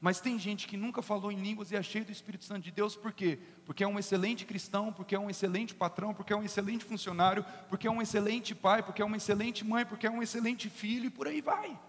[0.05, 2.71] Mas tem gente que nunca falou em línguas e é cheio do Espírito Santo de
[2.71, 3.39] Deus, por quê?
[3.65, 7.43] Porque é um excelente cristão, porque é um excelente patrão, porque é um excelente funcionário,
[7.71, 11.07] porque é um excelente pai, porque é uma excelente mãe, porque é um excelente filho
[11.07, 11.81] e por aí vai.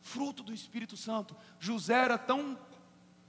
[0.00, 1.36] Fruto do Espírito Santo.
[1.60, 2.58] José era tão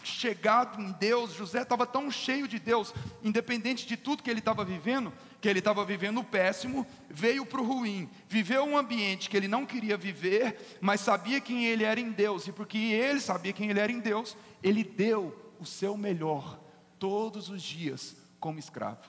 [0.02, 4.64] chegado em Deus, José estava tão cheio de Deus, independente de tudo que ele estava
[4.64, 5.12] vivendo,
[5.46, 9.48] que ele estava vivendo o péssimo, veio para o ruim, viveu um ambiente que ele
[9.48, 13.70] não queria viver, mas sabia quem ele era em Deus, e porque ele sabia quem
[13.70, 16.60] ele era em Deus, ele deu o seu melhor
[16.98, 19.08] todos os dias como escravo.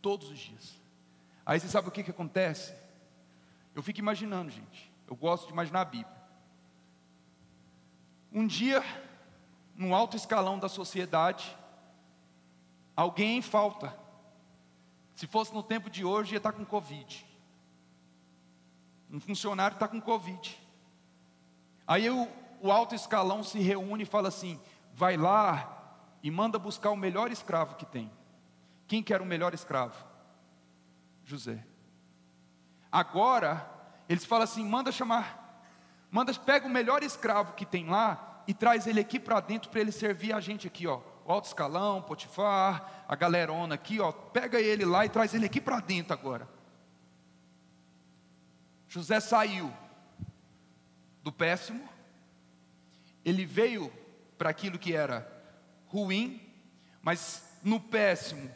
[0.00, 0.80] Todos os dias.
[1.44, 2.72] Aí você sabe o que, que acontece?
[3.74, 4.90] Eu fico imaginando, gente.
[5.06, 6.22] Eu gosto de imaginar a Bíblia.
[8.32, 8.82] Um dia,
[9.76, 11.54] no alto escalão da sociedade,
[12.96, 13.99] alguém falta.
[15.20, 17.26] Se fosse no tempo de hoje, ia estar com Covid.
[19.10, 20.58] Um funcionário está com Covid.
[21.86, 22.26] Aí o,
[22.58, 24.58] o alto escalão se reúne e fala assim:
[24.94, 28.10] vai lá e manda buscar o melhor escravo que tem.
[28.88, 29.94] Quem quer o melhor escravo?
[31.22, 31.66] José.
[32.90, 33.70] Agora,
[34.08, 35.62] eles falam assim: manda chamar,
[36.10, 39.82] manda, pega o melhor escravo que tem lá e traz ele aqui para dentro para
[39.82, 44.84] ele servir a gente aqui, ó alto escalão, Potifar, a galerona aqui, ó, pega ele
[44.84, 46.48] lá e traz ele aqui para dentro agora.
[48.88, 49.72] José saiu
[51.22, 51.88] do péssimo,
[53.24, 53.92] ele veio
[54.36, 55.30] para aquilo que era
[55.86, 56.40] ruim,
[57.02, 58.50] mas no péssimo,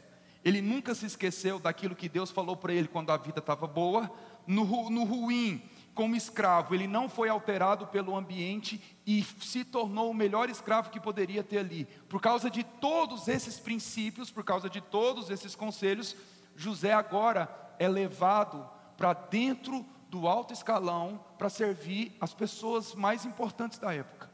[0.45, 4.11] ele nunca se esqueceu daquilo que Deus falou para ele quando a vida estava boa,
[4.47, 5.63] no, no ruim,
[5.94, 10.98] como escravo, ele não foi alterado pelo ambiente e se tornou o melhor escravo que
[10.98, 11.85] poderia ter ali.
[12.09, 16.16] Por causa de todos esses princípios, por causa de todos esses conselhos,
[16.57, 23.78] José agora é levado para dentro do alto escalão para servir as pessoas mais importantes
[23.78, 24.30] da época.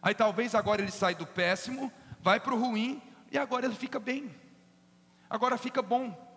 [0.00, 4.00] Aí talvez agora ele sai do péssimo, vai para o ruim e agora ele fica
[4.00, 4.34] bem.
[5.30, 6.31] Agora fica bom.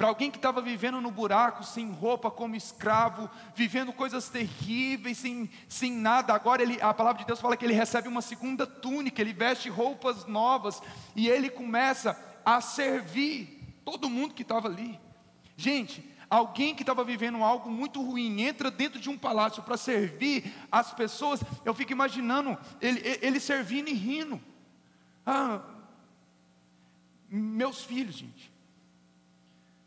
[0.00, 5.50] Para alguém que estava vivendo no buraco, sem roupa, como escravo, vivendo coisas terríveis, sem,
[5.68, 9.20] sem nada, agora ele, a palavra de Deus fala que ele recebe uma segunda túnica,
[9.20, 10.82] ele veste roupas novas
[11.14, 14.98] e ele começa a servir todo mundo que estava ali.
[15.54, 20.50] Gente, alguém que estava vivendo algo muito ruim entra dentro de um palácio para servir
[20.72, 21.42] as pessoas.
[21.62, 24.40] Eu fico imaginando ele, ele servindo e rindo.
[25.26, 25.60] Ah,
[27.28, 28.49] meus filhos, gente.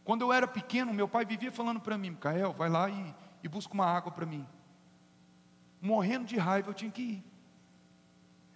[0.04, 3.48] Quando eu era pequeno, meu pai vivia falando para mim, Micael, vai lá e, e
[3.48, 4.46] busca uma água para mim.
[5.82, 7.24] Morrendo de raiva, eu tinha que ir.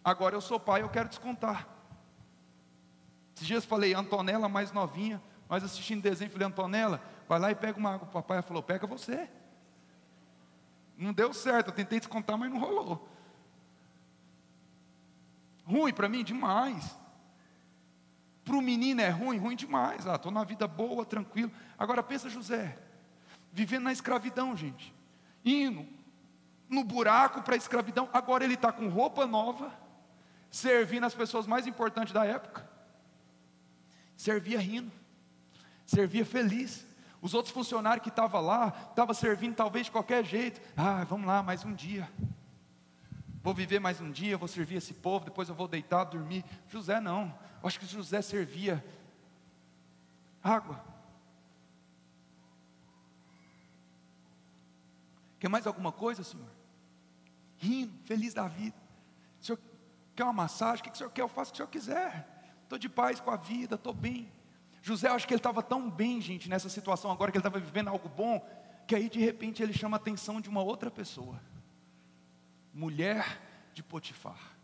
[0.03, 1.67] Agora eu sou pai, eu quero descontar.
[3.35, 7.77] Esses dias falei, Antonella mais novinha, mas assistindo desenho, falei, Antonella, vai lá e pega
[7.77, 8.07] uma água.
[8.07, 9.29] O papai falou, pega você.
[10.97, 13.07] Não deu certo, eu tentei descontar, mas não rolou.
[15.65, 16.97] Ruim para mim demais.
[18.47, 20.07] Para o menino é ruim, ruim demais.
[20.07, 21.51] Ah, estou na vida boa, tranquilo.
[21.77, 22.77] Agora pensa José,
[23.51, 24.95] vivendo na escravidão, gente.
[25.43, 25.85] Indo
[26.69, 28.07] no buraco para a escravidão.
[28.13, 29.77] Agora ele está com roupa nova,
[30.49, 32.65] servindo as pessoas mais importantes da época.
[34.15, 34.93] Servia rindo,
[35.85, 36.87] servia feliz.
[37.21, 40.61] Os outros funcionários que estavam lá, estavam servindo talvez de qualquer jeito.
[40.77, 42.09] Ah, vamos lá, mais um dia.
[43.43, 46.45] Vou viver mais um dia, vou servir esse povo, depois eu vou deitar, dormir.
[46.69, 47.33] José não.
[47.67, 48.83] Acho que José servia.
[50.41, 50.81] água.
[55.39, 56.47] Quer mais alguma coisa, Senhor?
[57.57, 58.77] Rindo, feliz da vida.
[59.41, 59.59] O Senhor
[60.15, 60.79] quer uma massagem?
[60.79, 61.21] O que o Senhor quer?
[61.21, 62.55] Eu faço o que o Senhor quiser.
[62.63, 64.31] Estou de paz com a vida, estou bem.
[64.81, 67.89] José, acho que ele estava tão bem, gente, nessa situação agora, que ele estava vivendo
[67.89, 68.39] algo bom,
[68.87, 71.41] que aí de repente ele chama a atenção de uma outra pessoa.
[72.73, 73.41] Mulher
[73.73, 74.55] de Potifar.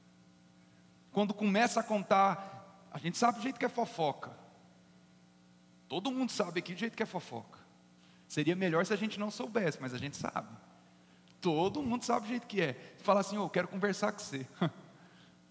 [1.11, 2.62] Quando começa a contar,
[2.93, 4.31] a gente sabe o jeito que é fofoca.
[5.89, 7.59] Todo mundo sabe aqui o jeito que é fofoca.
[8.27, 10.47] Seria melhor se a gente não soubesse, mas a gente sabe.
[11.41, 12.95] Todo mundo sabe o jeito que é.
[12.99, 14.47] Fala assim, oh, eu quero conversar com você.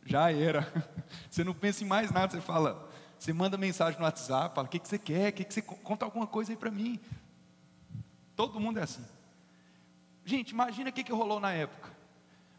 [0.07, 0.73] Já era.
[1.31, 4.71] Você não pensa em mais nada, você fala, você manda mensagem no WhatsApp, fala, o
[4.71, 5.29] que, que você quer?
[5.29, 6.99] O que, que você conta alguma coisa aí para mim?
[8.35, 9.05] Todo mundo é assim.
[10.25, 11.89] Gente, imagina o que, que rolou na época.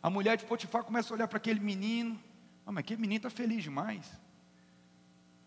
[0.01, 2.17] A mulher de Potifar começa a olhar para aquele menino.
[2.65, 4.09] Ah, mas aquele menino está feliz demais.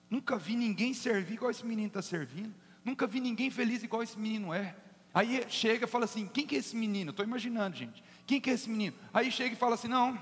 [0.08, 2.54] Nunca vi ninguém servir igual esse menino está servindo.
[2.84, 4.76] Nunca vi ninguém feliz igual esse menino é.
[5.12, 7.10] Aí chega e fala assim: quem que é esse menino?
[7.10, 8.02] Estou imaginando, gente.
[8.26, 8.96] Quem que é esse menino?
[9.12, 10.18] Aí chega e fala assim: não,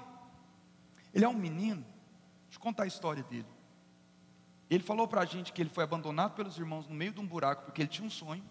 [1.13, 1.85] ele é um menino.
[2.47, 3.47] Deixa eu contar a história dele.
[4.71, 7.27] Ele falou para a gente que ele foi abandonado pelos irmãos no meio de um
[7.27, 8.43] buraco porque ele tinha um sonho.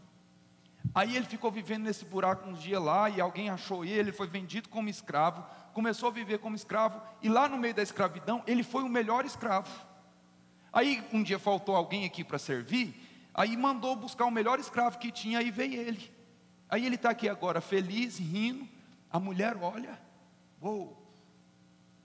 [0.93, 4.27] Aí ele ficou vivendo nesse buraco uns dias lá e alguém achou ele, ele foi
[4.27, 5.43] vendido como escravo,
[5.73, 9.25] começou a viver como escravo e lá no meio da escravidão ele foi o melhor
[9.25, 9.69] escravo.
[10.73, 12.93] Aí um dia faltou alguém aqui para servir
[13.33, 16.11] Aí mandou buscar o melhor escravo que tinha, aí veio ele.
[16.69, 18.67] Aí ele está aqui agora, feliz, rindo.
[19.09, 19.99] A mulher olha,
[20.61, 21.01] uou,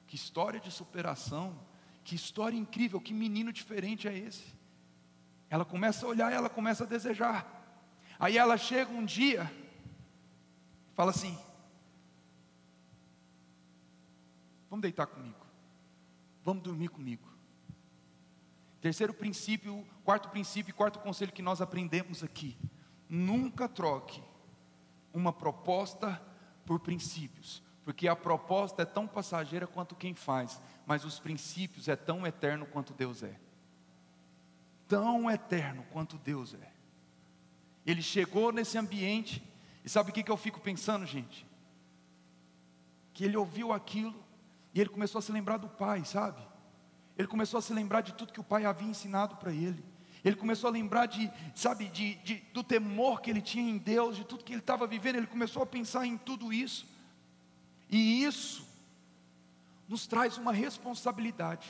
[0.07, 1.59] que história de superação,
[2.03, 4.45] que história incrível, que menino diferente é esse.
[5.51, 7.47] Ela começa a olhar, ela começa a desejar.
[8.19, 9.51] Aí ela chega um dia,
[10.95, 11.39] fala assim:
[14.71, 15.47] Vamos deitar comigo,
[16.43, 17.38] vamos dormir comigo.
[18.81, 22.57] Terceiro princípio, quarto princípio e quarto conselho que nós aprendemos aqui:
[23.09, 24.23] nunca troque
[25.13, 26.21] uma proposta
[26.65, 31.97] por princípios, porque a proposta é tão passageira quanto quem faz, mas os princípios é
[31.97, 33.35] tão eterno quanto Deus é.
[34.87, 36.73] Tão eterno quanto Deus é.
[37.85, 39.43] Ele chegou nesse ambiente,
[39.85, 41.47] e sabe o que, que eu fico pensando, gente?
[43.13, 44.15] Que ele ouviu aquilo,
[44.73, 46.41] e ele começou a se lembrar do pai, sabe?
[47.19, 49.85] Ele começou a se lembrar de tudo que o pai havia ensinado para ele.
[50.25, 54.17] Ele começou a lembrar de, sabe, de, de, do temor que ele tinha em Deus,
[54.17, 55.17] de tudo que ele estava vivendo.
[55.17, 56.87] Ele começou a pensar em tudo isso.
[57.91, 58.67] E isso
[59.89, 61.67] nos traz uma responsabilidade.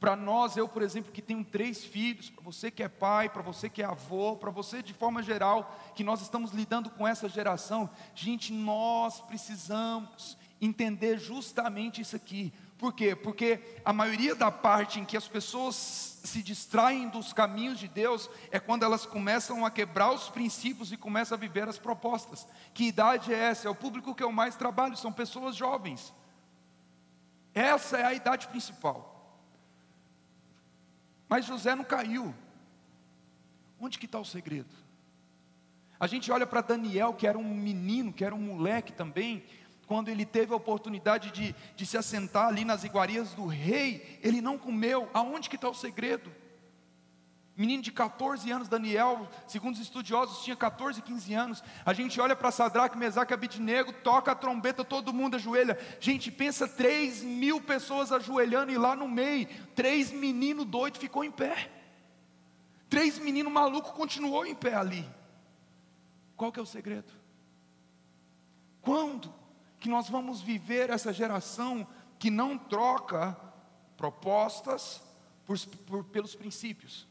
[0.00, 3.42] Para nós, eu, por exemplo, que tenho três filhos, para você que é pai, para
[3.42, 7.28] você que é avô, para você de forma geral, que nós estamos lidando com essa
[7.28, 12.52] geração, gente, nós precisamos entender justamente isso aqui.
[12.82, 13.14] Por quê?
[13.14, 18.28] Porque a maioria da parte em que as pessoas se distraem dos caminhos de Deus
[18.50, 22.44] é quando elas começam a quebrar os princípios e começam a viver as propostas.
[22.74, 23.68] Que idade é essa?
[23.68, 26.12] É o público que eu mais trabalho, são pessoas jovens.
[27.54, 29.38] Essa é a idade principal.
[31.28, 32.34] Mas José não caiu.
[33.78, 34.74] Onde que está o segredo?
[36.00, 39.44] A gente olha para Daniel, que era um menino, que era um moleque também,
[39.92, 44.40] quando ele teve a oportunidade de, de se assentar ali nas iguarias do rei, ele
[44.40, 45.06] não comeu.
[45.12, 46.34] Aonde que está o segredo?
[47.54, 51.62] Menino de 14 anos, Daniel, segundo os estudiosos, tinha 14, 15 anos.
[51.84, 55.78] A gente olha para Sadraque, Mesaque Abidnego, toca a trombeta, todo mundo ajoelha.
[56.00, 61.30] Gente, pensa 3 mil pessoas ajoelhando e lá no meio, três meninos doidos ficou em
[61.30, 61.70] pé.
[62.88, 65.06] Três meninos malucos continuou em pé ali.
[66.34, 67.12] Qual que é o segredo?
[68.80, 69.41] Quando
[69.82, 71.84] que nós vamos viver essa geração
[72.16, 73.36] que não troca
[73.96, 75.02] propostas
[75.44, 77.04] por, por, pelos princípios.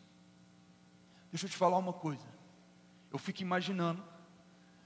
[1.29, 2.25] Deixa eu te falar uma coisa.
[3.11, 4.01] Eu fico imaginando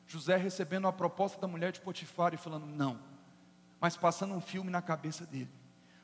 [0.08, 3.00] José recebendo a proposta da mulher de Potifar e falando não,
[3.80, 5.52] mas passando um filme na cabeça dele.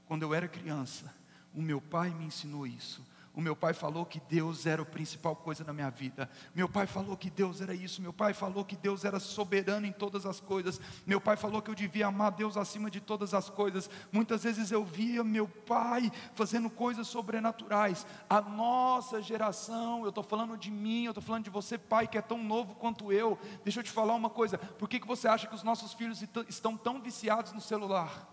[0.06, 1.12] Quando eu era criança,
[1.52, 3.04] o meu pai me ensinou isso.
[3.34, 6.30] O meu pai falou que Deus era a principal coisa na minha vida.
[6.54, 8.02] Meu pai falou que Deus era isso.
[8.02, 10.82] Meu pai falou que Deus era soberano em todas as coisas.
[11.06, 13.90] Meu pai falou que eu devia amar Deus acima de todas as coisas.
[14.12, 18.06] Muitas vezes eu via meu pai fazendo coisas sobrenaturais.
[18.30, 22.18] A nossa geração, eu estou falando de mim, eu estou falando de você, pai, que
[22.18, 23.40] é tão novo quanto eu.
[23.64, 26.22] Deixa eu te falar uma coisa: por que, que você acha que os nossos filhos
[26.50, 28.28] estão tão viciados no celular?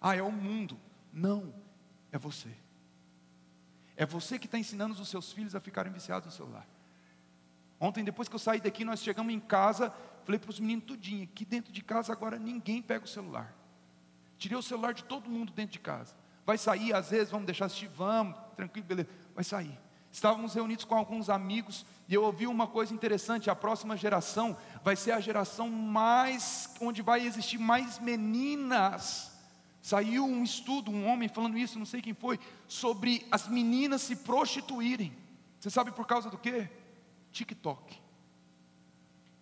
[0.00, 0.80] Ah, é o mundo.
[1.12, 1.54] Não,
[2.10, 2.63] é você.
[3.96, 6.66] É você que está ensinando os seus filhos a ficarem viciados no celular.
[7.78, 9.92] Ontem, depois que eu saí daqui, nós chegamos em casa,
[10.24, 13.54] falei para os meninos tudinho, aqui dentro de casa agora ninguém pega o celular.
[14.38, 16.14] Tirei o celular de todo mundo dentro de casa.
[16.44, 19.08] Vai sair, às vezes, vamos deixar assistir, vamos, tranquilo, beleza.
[19.34, 19.78] vai sair.
[20.14, 24.94] Estávamos reunidos com alguns amigos e eu ouvi uma coisa interessante: a próxima geração vai
[24.94, 29.33] ser a geração mais, onde vai existir mais meninas.
[29.84, 34.16] Saiu um estudo, um homem falando isso, não sei quem foi, sobre as meninas se
[34.16, 35.14] prostituírem.
[35.60, 36.70] Você sabe por causa do quê?
[37.30, 38.00] TikTok.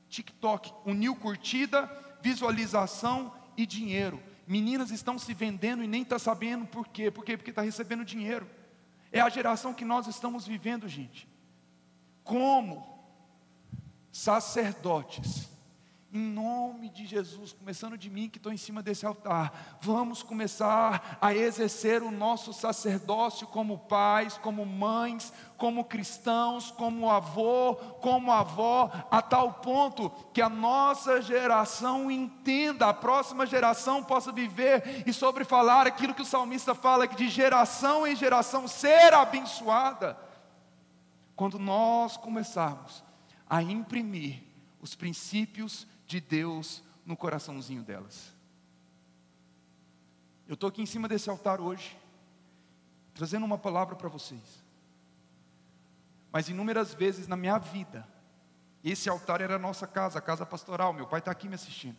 [0.09, 1.88] TikTok uniu curtida,
[2.20, 4.20] visualização e dinheiro.
[4.45, 7.09] Meninas estão se vendendo e nem está sabendo por quê.
[7.09, 7.36] Por quê?
[7.36, 8.51] Porque está recebendo dinheiro.
[9.12, 11.28] É a geração que nós estamos vivendo, gente.
[12.24, 12.99] Como
[14.11, 15.51] sacerdotes
[16.14, 21.16] em nome de Jesus, começando de mim que estou em cima desse altar, vamos começar
[21.18, 28.90] a exercer o nosso sacerdócio como pais, como mães, como cristãos, como avô, como avó,
[29.10, 35.44] a tal ponto que a nossa geração entenda, a próxima geração possa viver e sobre
[35.44, 40.18] falar aquilo que o salmista fala, que de geração em geração ser abençoada.
[41.34, 43.02] Quando nós começarmos
[43.48, 44.42] a imprimir
[44.82, 48.34] os princípios de Deus no coraçãozinho delas.
[50.46, 51.96] Eu estou aqui em cima desse altar hoje,
[53.14, 54.62] trazendo uma palavra para vocês.
[56.30, 58.06] Mas inúmeras vezes na minha vida,
[58.84, 61.96] esse altar era a nossa casa, a casa pastoral, meu pai está aqui me assistindo.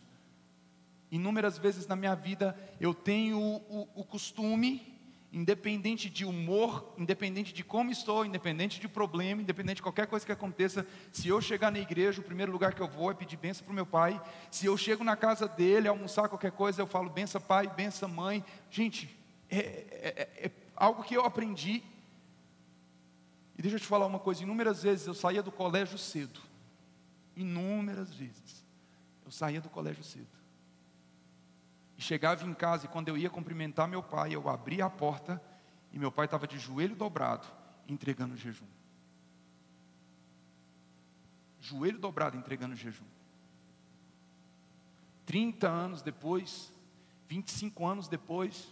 [1.10, 4.93] Inúmeras vezes na minha vida eu tenho o, o, o costume
[5.34, 10.30] independente de humor, independente de como estou, independente de problema, independente de qualquer coisa que
[10.30, 13.64] aconteça, se eu chegar na igreja, o primeiro lugar que eu vou é pedir benção
[13.64, 14.22] para o meu pai.
[14.48, 18.44] Se eu chego na casa dele, almoçar qualquer coisa, eu falo benção pai, benção mãe.
[18.70, 19.12] Gente,
[19.50, 21.82] é, é, é, é algo que eu aprendi.
[23.58, 26.40] E deixa eu te falar uma coisa: inúmeras vezes eu saía do colégio cedo.
[27.34, 28.64] Inúmeras vezes.
[29.24, 30.43] Eu saía do colégio cedo.
[32.04, 35.42] Chegava em casa e quando eu ia cumprimentar meu pai, eu abria a porta
[35.90, 37.48] e meu pai estava de joelho dobrado,
[37.88, 38.66] entregando o jejum.
[41.58, 43.06] Joelho dobrado, entregando o jejum.
[45.24, 46.70] 30 anos depois,
[47.26, 48.70] 25 anos depois,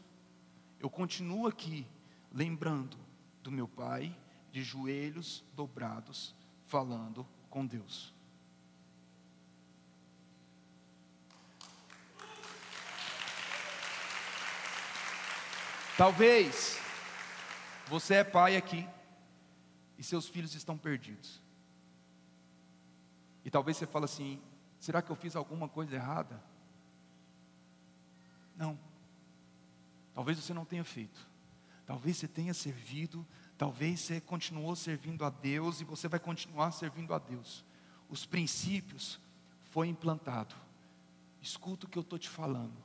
[0.79, 1.87] eu continuo aqui
[2.31, 2.99] lembrando
[3.43, 4.15] do meu pai
[4.51, 6.35] de joelhos dobrados,
[6.67, 8.13] falando com Deus.
[15.97, 16.79] Talvez
[17.87, 18.89] você é pai aqui
[19.99, 21.43] e seus filhos estão perdidos.
[23.45, 24.41] E talvez você fale assim:
[24.81, 26.43] será que eu fiz alguma coisa errada?
[28.57, 28.79] Não.
[30.15, 31.27] Talvez você não tenha feito.
[31.87, 33.27] Talvez você tenha servido.
[33.59, 37.65] Talvez você continuou servindo a Deus e você vai continuar servindo a Deus.
[38.09, 39.21] Os princípios
[39.71, 40.55] foi implantado.
[41.41, 42.77] Escuta o que eu estou te falando.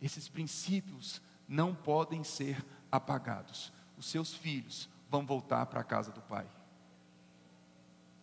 [0.00, 3.72] Esses princípios não podem ser apagados.
[3.96, 6.46] Os seus filhos vão voltar para a casa do pai.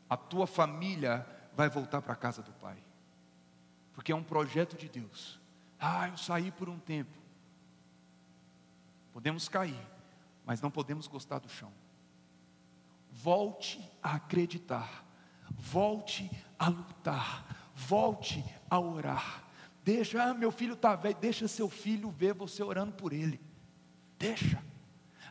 [0.09, 2.77] A tua família vai voltar para a casa do pai.
[3.93, 5.39] Porque é um projeto de Deus.
[5.79, 7.17] Ah, eu saí por um tempo.
[9.13, 9.87] Podemos cair,
[10.45, 11.71] mas não podemos gostar do chão.
[13.11, 15.05] Volte a acreditar.
[15.51, 17.71] Volte a lutar.
[17.75, 19.48] Volte a orar
[19.83, 23.39] Deixa, ah, meu filho está velho, deixa seu filho ver você orando por ele.
[24.17, 24.61] Deixa.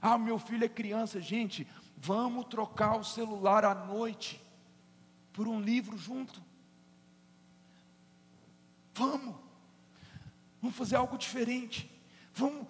[0.00, 4.40] Ah, meu filho é criança, gente, vamos trocar o celular à noite
[5.32, 6.42] por um livro junto.
[8.94, 9.36] Vamos.
[10.60, 11.88] Vamos fazer algo diferente.
[12.34, 12.66] Vamos,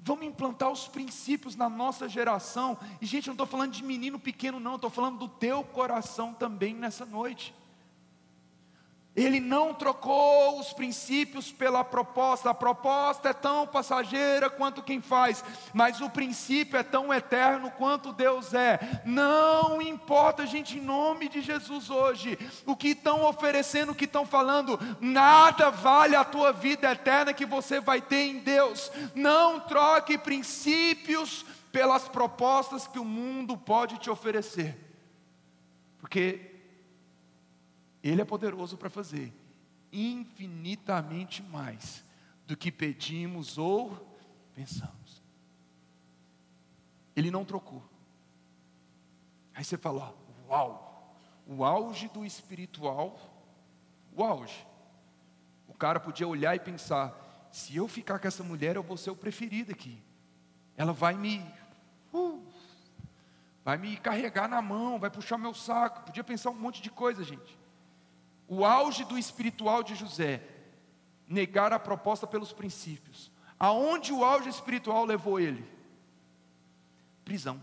[0.00, 2.78] vamos implantar os princípios na nossa geração.
[3.00, 6.34] E, gente, eu não estou falando de menino pequeno, não, estou falando do teu coração
[6.34, 7.54] também nessa noite.
[9.18, 12.50] Ele não trocou os princípios pela proposta.
[12.50, 15.44] A proposta é tão passageira quanto quem faz,
[15.74, 19.02] mas o princípio é tão eterno quanto Deus é.
[19.04, 24.24] Não importa, gente, em nome de Jesus hoje, o que estão oferecendo, o que estão
[24.24, 28.92] falando, nada vale a tua vida eterna que você vai ter em Deus.
[29.14, 34.78] Não troque princípios pelas propostas que o mundo pode te oferecer.
[35.98, 36.47] Porque
[38.02, 39.32] ele é poderoso para fazer
[39.92, 42.04] infinitamente mais
[42.46, 43.96] do que pedimos ou
[44.54, 45.22] pensamos.
[47.16, 47.82] Ele não trocou.
[49.54, 50.14] Aí você fala,
[50.48, 51.14] uau,
[51.46, 53.18] o auge do espiritual,
[54.14, 54.66] o auge.
[55.66, 59.10] O cara podia olhar e pensar: se eu ficar com essa mulher, eu vou ser
[59.10, 60.00] o preferido aqui.
[60.76, 61.44] Ela vai me,
[62.12, 62.40] uh,
[63.64, 66.02] vai me carregar na mão, vai puxar meu saco.
[66.02, 67.57] Podia pensar um monte de coisa, gente
[68.48, 70.42] o auge do espiritual de José,
[71.28, 73.30] negar a proposta pelos princípios.
[73.58, 75.68] Aonde o auge espiritual levou ele?
[77.24, 77.60] Prisão.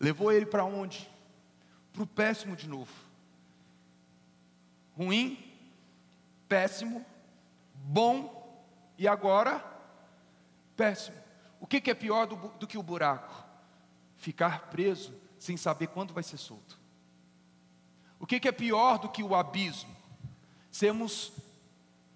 [0.00, 1.08] Levou ele para onde?
[1.92, 2.92] Para o péssimo de novo.
[4.96, 5.38] Ruim,
[6.48, 7.04] péssimo,
[7.74, 8.64] bom
[8.96, 9.64] e agora
[10.76, 11.16] péssimo.
[11.60, 13.44] O que, que é pior do, do que o buraco?
[14.16, 16.81] Ficar preso sem saber quando vai ser solto.
[18.22, 19.90] O que, que é pior do que o abismo?
[20.70, 21.32] Sermos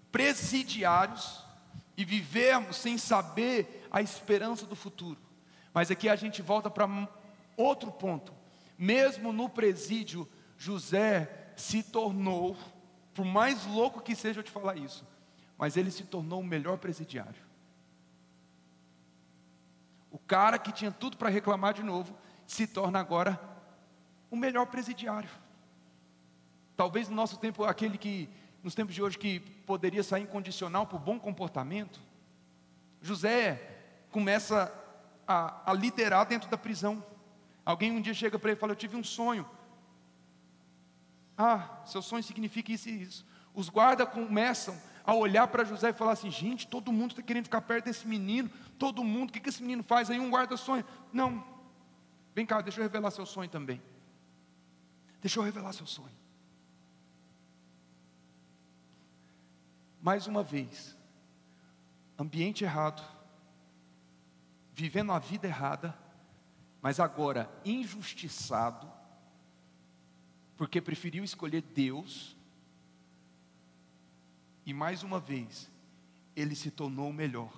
[0.09, 1.43] presidiários
[1.97, 5.19] e vivermos sem saber a esperança do futuro.
[5.73, 6.87] Mas aqui a gente volta para
[7.57, 8.31] outro ponto.
[8.77, 10.25] Mesmo no presídio,
[10.57, 12.55] José se tornou,
[13.13, 15.05] por mais louco que seja eu te falar isso,
[15.57, 17.45] mas ele se tornou o melhor presidiário.
[20.09, 23.37] O cara que tinha tudo para reclamar de novo, se torna agora
[24.31, 25.46] o melhor presidiário.
[26.77, 28.29] Talvez no nosso tempo, aquele que,
[28.63, 31.99] nos tempos de hoje, que poderia sair incondicional por bom comportamento.
[33.01, 33.59] José
[34.11, 34.71] começa
[35.27, 37.03] a, a liderar dentro da prisão.
[37.65, 39.49] Alguém um dia chega para ele e fala: Eu tive um sonho.
[41.35, 43.25] Ah, seu sonho significa isso e isso.
[43.55, 47.45] Os guardas começam a olhar para José e falar assim: gente, todo mundo está querendo
[47.45, 50.11] ficar perto desse menino, todo mundo, o que, que esse menino faz?
[50.11, 50.85] Aí um guarda sonha.
[51.11, 51.43] Não,
[52.35, 53.81] vem cá, deixa eu revelar seu sonho também.
[55.19, 56.26] Deixa eu revelar seu sonho.
[60.07, 60.95] Mais uma vez,
[62.17, 63.05] ambiente errado,
[64.71, 65.99] vivendo a vida errada,
[66.81, 68.89] mas agora injustiçado,
[70.55, 72.37] porque preferiu escolher Deus,
[74.65, 75.69] e mais uma vez,
[76.37, 77.51] ele se tornou o melhor,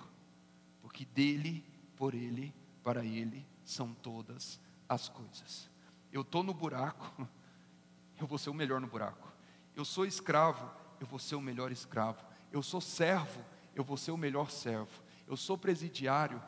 [0.82, 5.70] porque dele, por ele, para ele são todas as coisas.
[6.10, 7.28] Eu estou no buraco,
[8.20, 9.32] eu vou ser o melhor no buraco.
[9.76, 12.28] Eu sou escravo, eu vou ser o melhor escravo.
[12.52, 13.44] Eu sou servo,
[13.74, 15.02] eu vou ser o melhor servo.
[15.26, 16.42] Eu sou presidiário,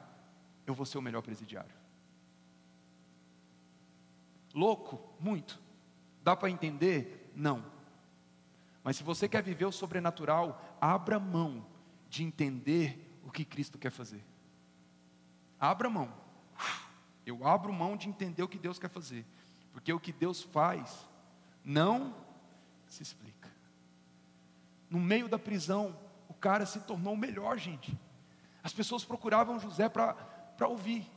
[0.66, 1.74] eu vou ser o melhor presidiário.
[4.54, 5.00] Louco?
[5.18, 5.60] Muito.
[6.22, 7.30] Dá para entender?
[7.34, 7.64] Não.
[8.84, 11.64] Mas se você quer viver o sobrenatural, abra mão
[12.08, 14.22] de entender o que Cristo quer fazer.
[15.58, 16.12] Abra mão.
[17.24, 19.24] Eu abro mão de entender o que Deus quer fazer.
[19.72, 21.08] Porque o que Deus faz
[21.64, 22.14] não
[22.86, 23.41] se explica.
[24.92, 27.98] No meio da prisão, o cara se tornou o melhor, gente.
[28.62, 31.10] As pessoas procuravam José para ouvir,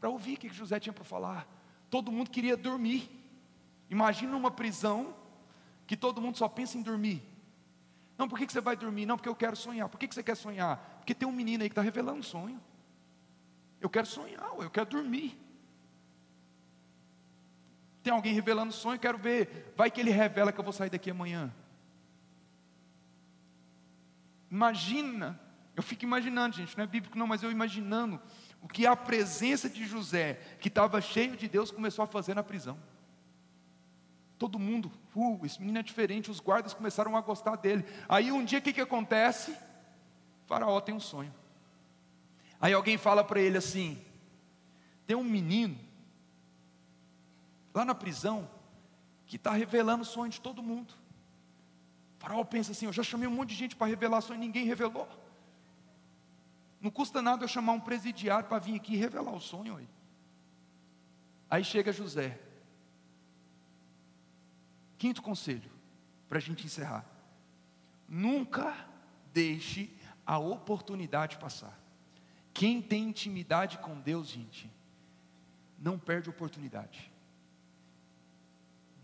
[0.00, 1.46] para ouvir o que José tinha para falar.
[1.90, 3.10] Todo mundo queria dormir.
[3.90, 5.14] Imagina uma prisão
[5.86, 7.22] que todo mundo só pensa em dormir.
[8.16, 9.04] Não, por que você vai dormir?
[9.04, 9.90] Não, porque eu quero sonhar.
[9.90, 10.78] Por que você quer sonhar?
[10.96, 12.58] Porque tem um menino aí que está revelando um sonho.
[13.78, 15.38] Eu quero sonhar, eu quero dormir.
[18.02, 19.74] Tem alguém revelando sonho, quero ver.
[19.76, 21.54] Vai que ele revela que eu vou sair daqui amanhã.
[24.62, 25.40] Imagina,
[25.74, 28.20] eu fico imaginando, gente, não é bíblico não, mas eu imaginando
[28.60, 32.44] o que a presença de José, que estava cheio de Deus, começou a fazer na
[32.44, 32.78] prisão.
[34.38, 37.84] Todo mundo, uh, esse menino é diferente, os guardas começaram a gostar dele.
[38.08, 39.50] Aí um dia o que, que acontece?
[39.50, 41.34] O faraó tem um sonho.
[42.60, 44.00] Aí alguém fala para ele assim:
[45.08, 45.76] tem um menino
[47.74, 48.48] lá na prisão
[49.26, 50.94] que está revelando o sonho de todo mundo.
[52.22, 55.08] Faraó pensa assim: eu já chamei um monte de gente para revelar sonho, ninguém revelou.
[56.80, 59.88] Não custa nada eu chamar um presidiário para vir aqui e revelar o sonho aí.
[61.50, 62.38] Aí chega José.
[64.98, 65.68] Quinto conselho,
[66.28, 67.04] para a gente encerrar.
[68.08, 68.72] Nunca
[69.32, 69.90] deixe
[70.24, 71.76] a oportunidade passar.
[72.54, 74.70] Quem tem intimidade com Deus, gente,
[75.76, 77.10] não perde oportunidade.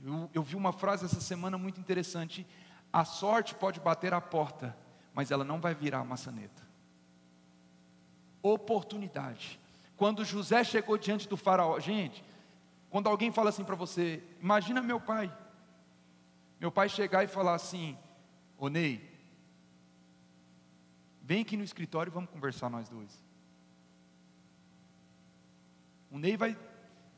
[0.05, 2.47] Eu, eu vi uma frase essa semana muito interessante.
[2.93, 4.77] A sorte pode bater a porta,
[5.15, 6.67] mas ela não vai virar a maçaneta.
[8.43, 9.61] Oportunidade.
[9.97, 12.25] Quando José chegou diante do faraó, gente,
[12.89, 15.37] quando alguém fala assim para você, imagina meu pai.
[16.59, 17.97] Meu pai chegar e falar assim:
[18.57, 19.09] Ô Ney,
[21.21, 23.23] vem aqui no escritório e vamos conversar nós dois.
[26.11, 26.57] O Ney vai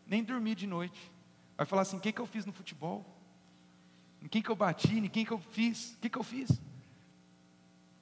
[0.07, 1.12] nem dormir de noite.
[1.57, 3.05] Vai falar assim: o que, que eu fiz no futebol?
[4.23, 4.99] Em quem que eu bati?
[4.99, 5.95] Em quem que eu fiz?
[5.95, 6.61] O que, que eu fiz?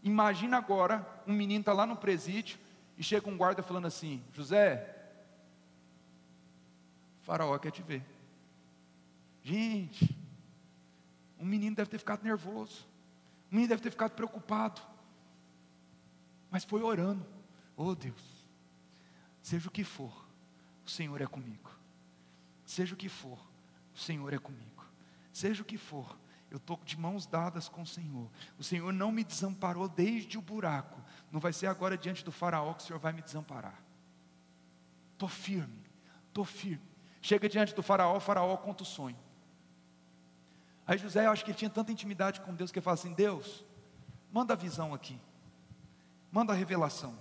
[0.02, 2.58] Imagina agora, um menino está lá no presídio
[2.96, 4.96] e chega um guarda falando assim: José,
[7.22, 8.04] faraó quer te ver.
[9.42, 10.16] Gente,
[11.38, 12.86] um menino deve ter ficado nervoso,
[13.50, 14.80] um menino deve ter ficado preocupado,
[16.50, 17.24] mas foi orando:
[17.76, 18.46] Oh Deus,
[19.42, 20.26] seja o que for,
[20.86, 21.70] o Senhor é comigo.
[22.64, 23.38] Seja o que for,
[23.94, 24.77] o Senhor é comigo.
[25.38, 26.18] Seja o que for,
[26.50, 28.28] eu estou de mãos dadas com o Senhor.
[28.58, 31.00] O Senhor não me desamparou desde o buraco.
[31.30, 33.80] Não vai ser agora diante do faraó que o Senhor vai me desamparar.
[35.12, 35.80] Estou firme,
[36.26, 36.82] estou firme.
[37.22, 39.16] Chega diante do faraó, o faraó conta o sonho.
[40.84, 43.14] Aí José, eu acho que ele tinha tanta intimidade com Deus que ele fala assim:
[43.14, 43.64] Deus,
[44.32, 45.20] manda a visão aqui,
[46.32, 47.16] manda a revelação,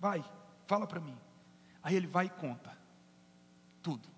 [0.00, 0.24] vai,
[0.66, 1.18] fala para mim.
[1.82, 2.74] Aí ele vai e conta
[3.82, 4.15] tudo.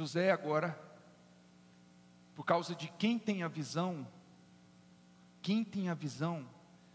[0.00, 0.80] José agora,
[2.34, 4.08] por causa de quem tem a visão,
[5.42, 6.48] quem tem a visão,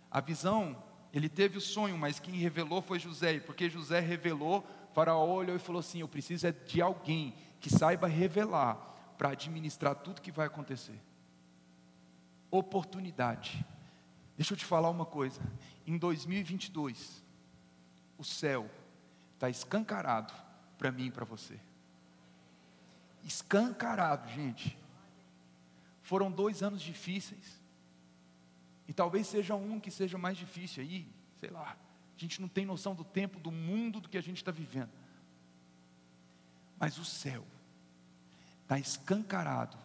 [0.10, 0.84] a visão,
[1.14, 5.56] ele teve o sonho, mas quem revelou foi José, e porque José revelou, Faraó olhou
[5.56, 8.76] e falou assim: Eu preciso é de alguém que saiba revelar
[9.20, 11.00] para administrar tudo que vai acontecer.
[12.50, 13.64] Oportunidade.
[14.36, 15.42] Deixa eu te falar uma coisa.
[15.86, 17.24] Em 2022,
[18.18, 18.68] o céu
[19.36, 20.34] está escancarado
[20.76, 21.60] para mim e para você.
[23.26, 24.78] Escancarado, gente.
[26.04, 27.60] Foram dois anos difíceis.
[28.88, 31.10] E talvez seja um que seja mais difícil aí,
[31.40, 31.76] sei lá.
[32.16, 34.92] A gente não tem noção do tempo, do mundo, do que a gente está vivendo.
[36.80, 37.44] Mas o céu
[38.62, 39.78] está escancarado.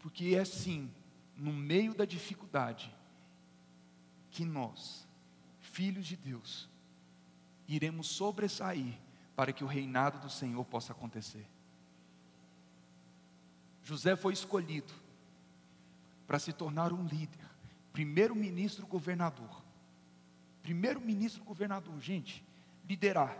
[0.00, 0.90] Porque é assim,
[1.36, 2.92] no meio da dificuldade,
[4.32, 5.06] que nós,
[5.60, 6.68] filhos de Deus,
[7.68, 8.98] iremos sobressair
[9.34, 11.46] para que o reinado do Senhor possa acontecer.
[13.82, 14.92] José foi escolhido
[16.26, 17.44] para se tornar um líder,
[17.92, 19.62] primeiro-ministro governador.
[20.62, 22.44] Primeiro-ministro governador, gente,
[22.88, 23.36] liderar.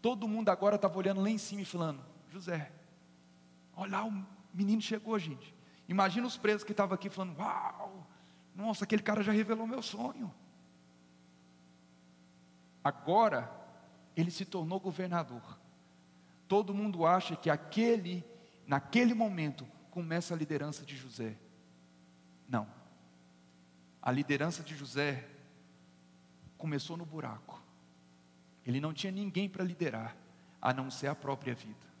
[0.00, 2.70] Todo mundo agora estava olhando lá em cima e falando: José,
[3.76, 5.54] olha lá, o menino chegou, gente.
[5.88, 8.06] Imagina os presos que estavam aqui falando: Uau,
[8.54, 10.32] nossa, aquele cara já revelou meu sonho.
[12.84, 13.50] Agora,
[14.16, 15.58] ele se tornou governador.
[16.48, 18.24] Todo mundo acha que aquele,
[18.66, 21.36] naquele momento, começa a liderança de José.
[22.48, 22.66] Não.
[24.00, 25.28] A liderança de José
[26.58, 27.62] começou no buraco.
[28.66, 30.16] Ele não tinha ninguém para liderar,
[30.60, 31.92] a não ser a própria vida.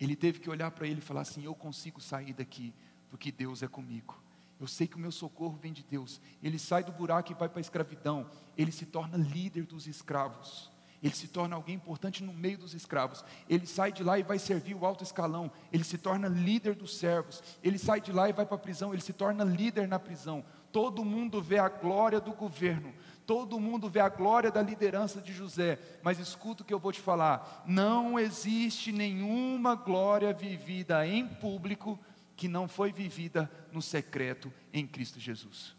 [0.00, 2.74] Ele teve que olhar para ele e falar assim: Eu consigo sair daqui,
[3.10, 4.20] porque Deus é comigo.
[4.60, 6.20] Eu sei que o meu socorro vem de Deus.
[6.42, 8.28] Ele sai do buraco e vai para a escravidão.
[8.56, 10.70] Ele se torna líder dos escravos.
[11.02, 13.24] Ele se torna alguém importante no meio dos escravos.
[13.48, 15.50] Ele sai de lá e vai servir o alto escalão.
[15.72, 17.42] Ele se torna líder dos servos.
[17.62, 18.92] Ele sai de lá e vai para a prisão.
[18.92, 20.44] Ele se torna líder na prisão.
[20.72, 22.92] Todo mundo vê a glória do governo.
[23.24, 26.90] Todo mundo vê a glória da liderança de José, mas escuta o que eu vou
[26.90, 31.98] te falar: não existe nenhuma glória vivida em público
[32.34, 35.76] que não foi vivida no secreto em Cristo Jesus.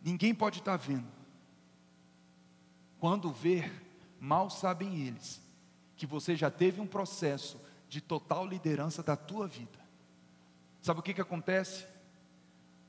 [0.00, 1.23] Ninguém pode estar vendo.
[3.04, 3.70] Quando ver,
[4.18, 5.38] mal sabem eles
[5.94, 9.78] que você já teve um processo de total liderança da tua vida.
[10.80, 11.84] Sabe o que, que acontece?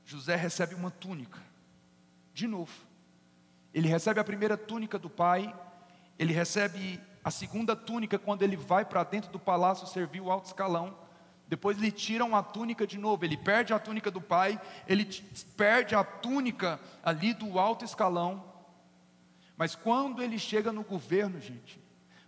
[0.06, 1.38] José recebe uma túnica
[2.32, 2.72] de novo.
[3.74, 5.54] Ele recebe a primeira túnica do pai,
[6.18, 10.46] ele recebe a segunda túnica quando ele vai para dentro do palácio servir o alto
[10.46, 10.96] escalão.
[11.46, 14.58] Depois lhe tiram a túnica de novo, ele perde a túnica do pai,
[14.88, 15.04] ele
[15.58, 18.55] perde a túnica ali do alto escalão.
[19.56, 21.80] Mas quando ele chega no governo, gente,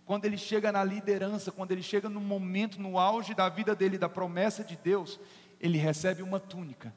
[0.05, 3.97] quando ele chega na liderança, quando ele chega no momento, no auge da vida dele,
[3.97, 5.19] da promessa de Deus,
[5.59, 6.93] ele recebe uma túnica.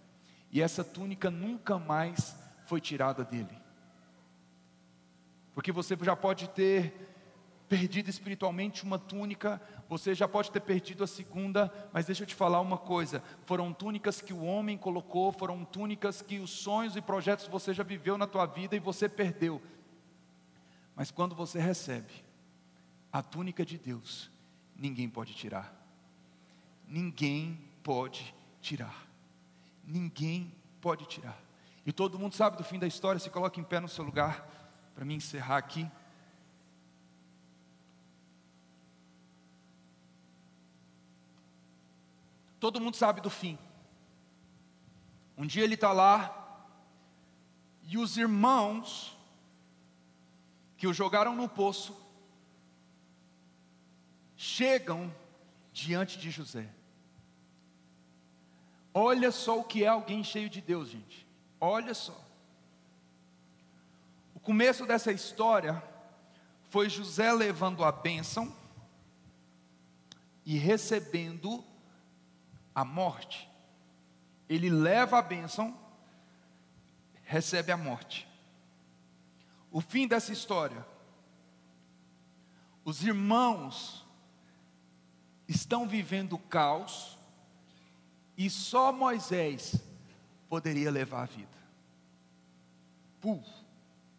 [0.51, 2.35] E essa túnica nunca mais
[2.67, 3.55] foi tirada dele.
[5.55, 6.95] Porque você já pode ter
[7.69, 12.35] perdido espiritualmente uma túnica, você já pode ter perdido a segunda, mas deixa eu te
[12.35, 17.03] falar uma coisa: foram túnicas que o homem colocou, foram túnicas que os sonhos e
[17.03, 19.61] projetos você já viveu na tua vida e você perdeu.
[20.95, 22.13] Mas quando você recebe
[23.13, 24.31] a túnica de Deus,
[24.77, 25.75] ninguém pode tirar.
[26.87, 29.07] Ninguém pode tirar.
[29.85, 31.39] Ninguém pode tirar.
[31.85, 34.47] E todo mundo sabe do fim da história, se coloca em pé no seu lugar,
[34.95, 35.91] para mim encerrar aqui.
[42.61, 43.59] Todo mundo sabe do fim.
[45.37, 46.39] Um dia ele está lá,
[47.83, 49.19] e os irmãos
[50.83, 51.97] que o jogaram no poço
[54.37, 55.15] chegam
[55.73, 56.69] diante de José.
[58.93, 61.25] Olha só o que é alguém cheio de Deus, gente.
[61.61, 62.21] Olha só.
[64.35, 65.81] O começo dessa história
[66.69, 68.53] foi José levando a bênção
[70.45, 71.65] e recebendo
[72.75, 73.49] a morte.
[74.49, 75.79] Ele leva a bênção,
[77.23, 78.32] recebe a morte.
[79.73, 80.87] O fim dessa história.
[82.85, 84.05] Os irmãos
[85.49, 87.19] estão vivendo caos
[88.37, 89.83] e só Moisés
[90.49, 91.63] poderia levar a vida.
[93.21, 93.49] Puf,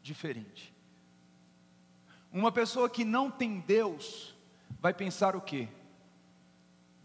[0.02, 0.74] diferente.
[2.32, 4.34] Uma pessoa que não tem Deus
[4.80, 5.68] vai pensar o quê?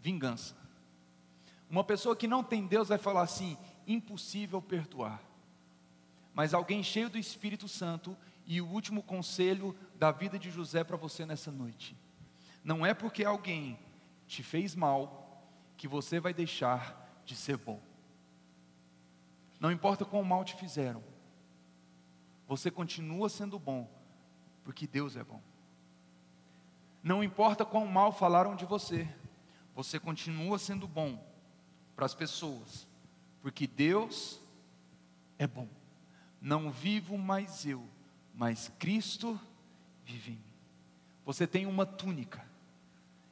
[0.01, 0.55] Vingança.
[1.69, 5.21] Uma pessoa que não tem Deus vai falar assim: impossível perdoar.
[6.33, 8.17] Mas alguém cheio do Espírito Santo,
[8.49, 11.95] e o último conselho da vida de José para você nessa noite:
[12.63, 13.77] não é porque alguém
[14.25, 15.47] te fez mal
[15.77, 17.79] que você vai deixar de ser bom.
[19.59, 21.03] Não importa quão mal te fizeram,
[22.47, 23.87] você continua sendo bom,
[24.63, 25.41] porque Deus é bom.
[27.03, 29.07] Não importa quão mal falaram de você,
[29.75, 31.23] você continua sendo bom
[31.95, 32.87] para as pessoas,
[33.43, 34.41] porque Deus
[35.37, 35.69] é bom.
[36.41, 37.87] Não vivo mais eu,
[38.39, 39.37] mas Cristo
[40.05, 40.53] vive em mim.
[41.25, 42.41] Você tem uma túnica,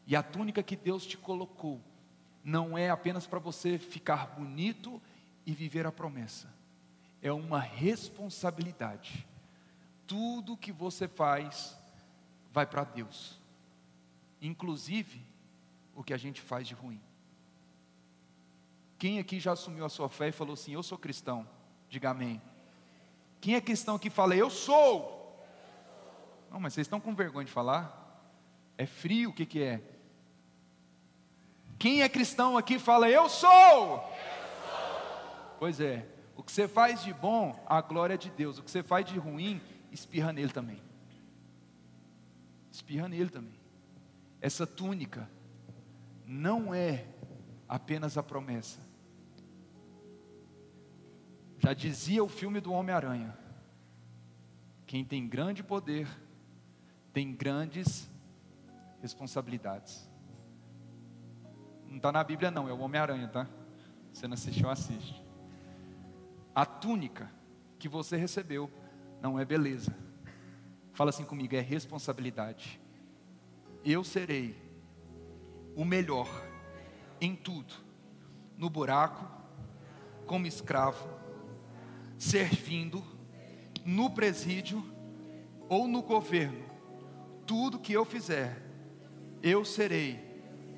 [0.05, 1.82] e a túnica que Deus te colocou
[2.43, 5.01] não é apenas para você ficar bonito
[5.45, 6.53] e viver a promessa,
[7.22, 9.26] é uma responsabilidade.
[10.05, 11.80] Tudo que você faz
[12.51, 13.39] vai para Deus,
[14.41, 15.26] inclusive
[15.95, 16.99] o que a gente faz de ruim.
[18.99, 21.47] Quem aqui já assumiu a sua fé e falou assim: Eu sou cristão?
[21.89, 22.41] Diga amém.
[23.40, 25.16] Quem é cristão que fala, Eu sou?
[26.52, 28.06] Não, mas vocês estão com vergonha de falar?
[28.78, 29.82] É frio, o que, que é?
[31.78, 33.52] Quem é cristão aqui fala, Eu sou!
[33.52, 35.56] Eu sou.
[35.60, 38.58] Pois é, o que você faz de bom, a glória é de Deus.
[38.58, 39.62] O que você faz de ruim,
[39.92, 40.82] espirra nele também.
[42.72, 43.60] Espirra nele também.
[44.40, 45.30] Essa túnica
[46.26, 47.06] não é
[47.68, 48.87] apenas a promessa.
[51.60, 53.38] Já dizia o filme do Homem-Aranha:
[54.86, 56.08] quem tem grande poder
[57.14, 58.10] tem grandes
[59.01, 60.08] responsabilidades.
[61.88, 63.47] Não está na Bíblia, não, é o Homem-Aranha, tá?
[64.14, 65.24] Você não assistiu, assiste.
[66.53, 67.32] A túnica
[67.80, 68.70] que você recebeu
[69.22, 69.95] não é beleza.
[70.93, 72.80] Fala assim comigo, é responsabilidade.
[73.84, 74.55] Eu serei
[75.76, 76.28] o melhor
[77.22, 77.74] em tudo,
[78.58, 79.28] no buraco,
[80.26, 81.08] como escravo,
[82.18, 83.03] servindo,
[83.86, 84.84] no presídio
[85.70, 86.65] ou no governo.
[87.45, 88.61] Tudo que eu fizer,
[89.41, 90.20] eu serei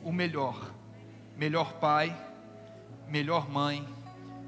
[0.03, 0.73] o melhor,
[1.35, 2.15] melhor pai,
[3.07, 3.87] melhor mãe,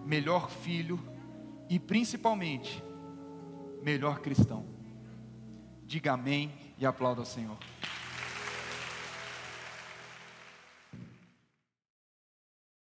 [0.05, 0.99] melhor filho
[1.69, 2.83] e principalmente,
[3.81, 4.65] melhor cristão.
[5.85, 7.57] Diga amém e aplauda ao Senhor.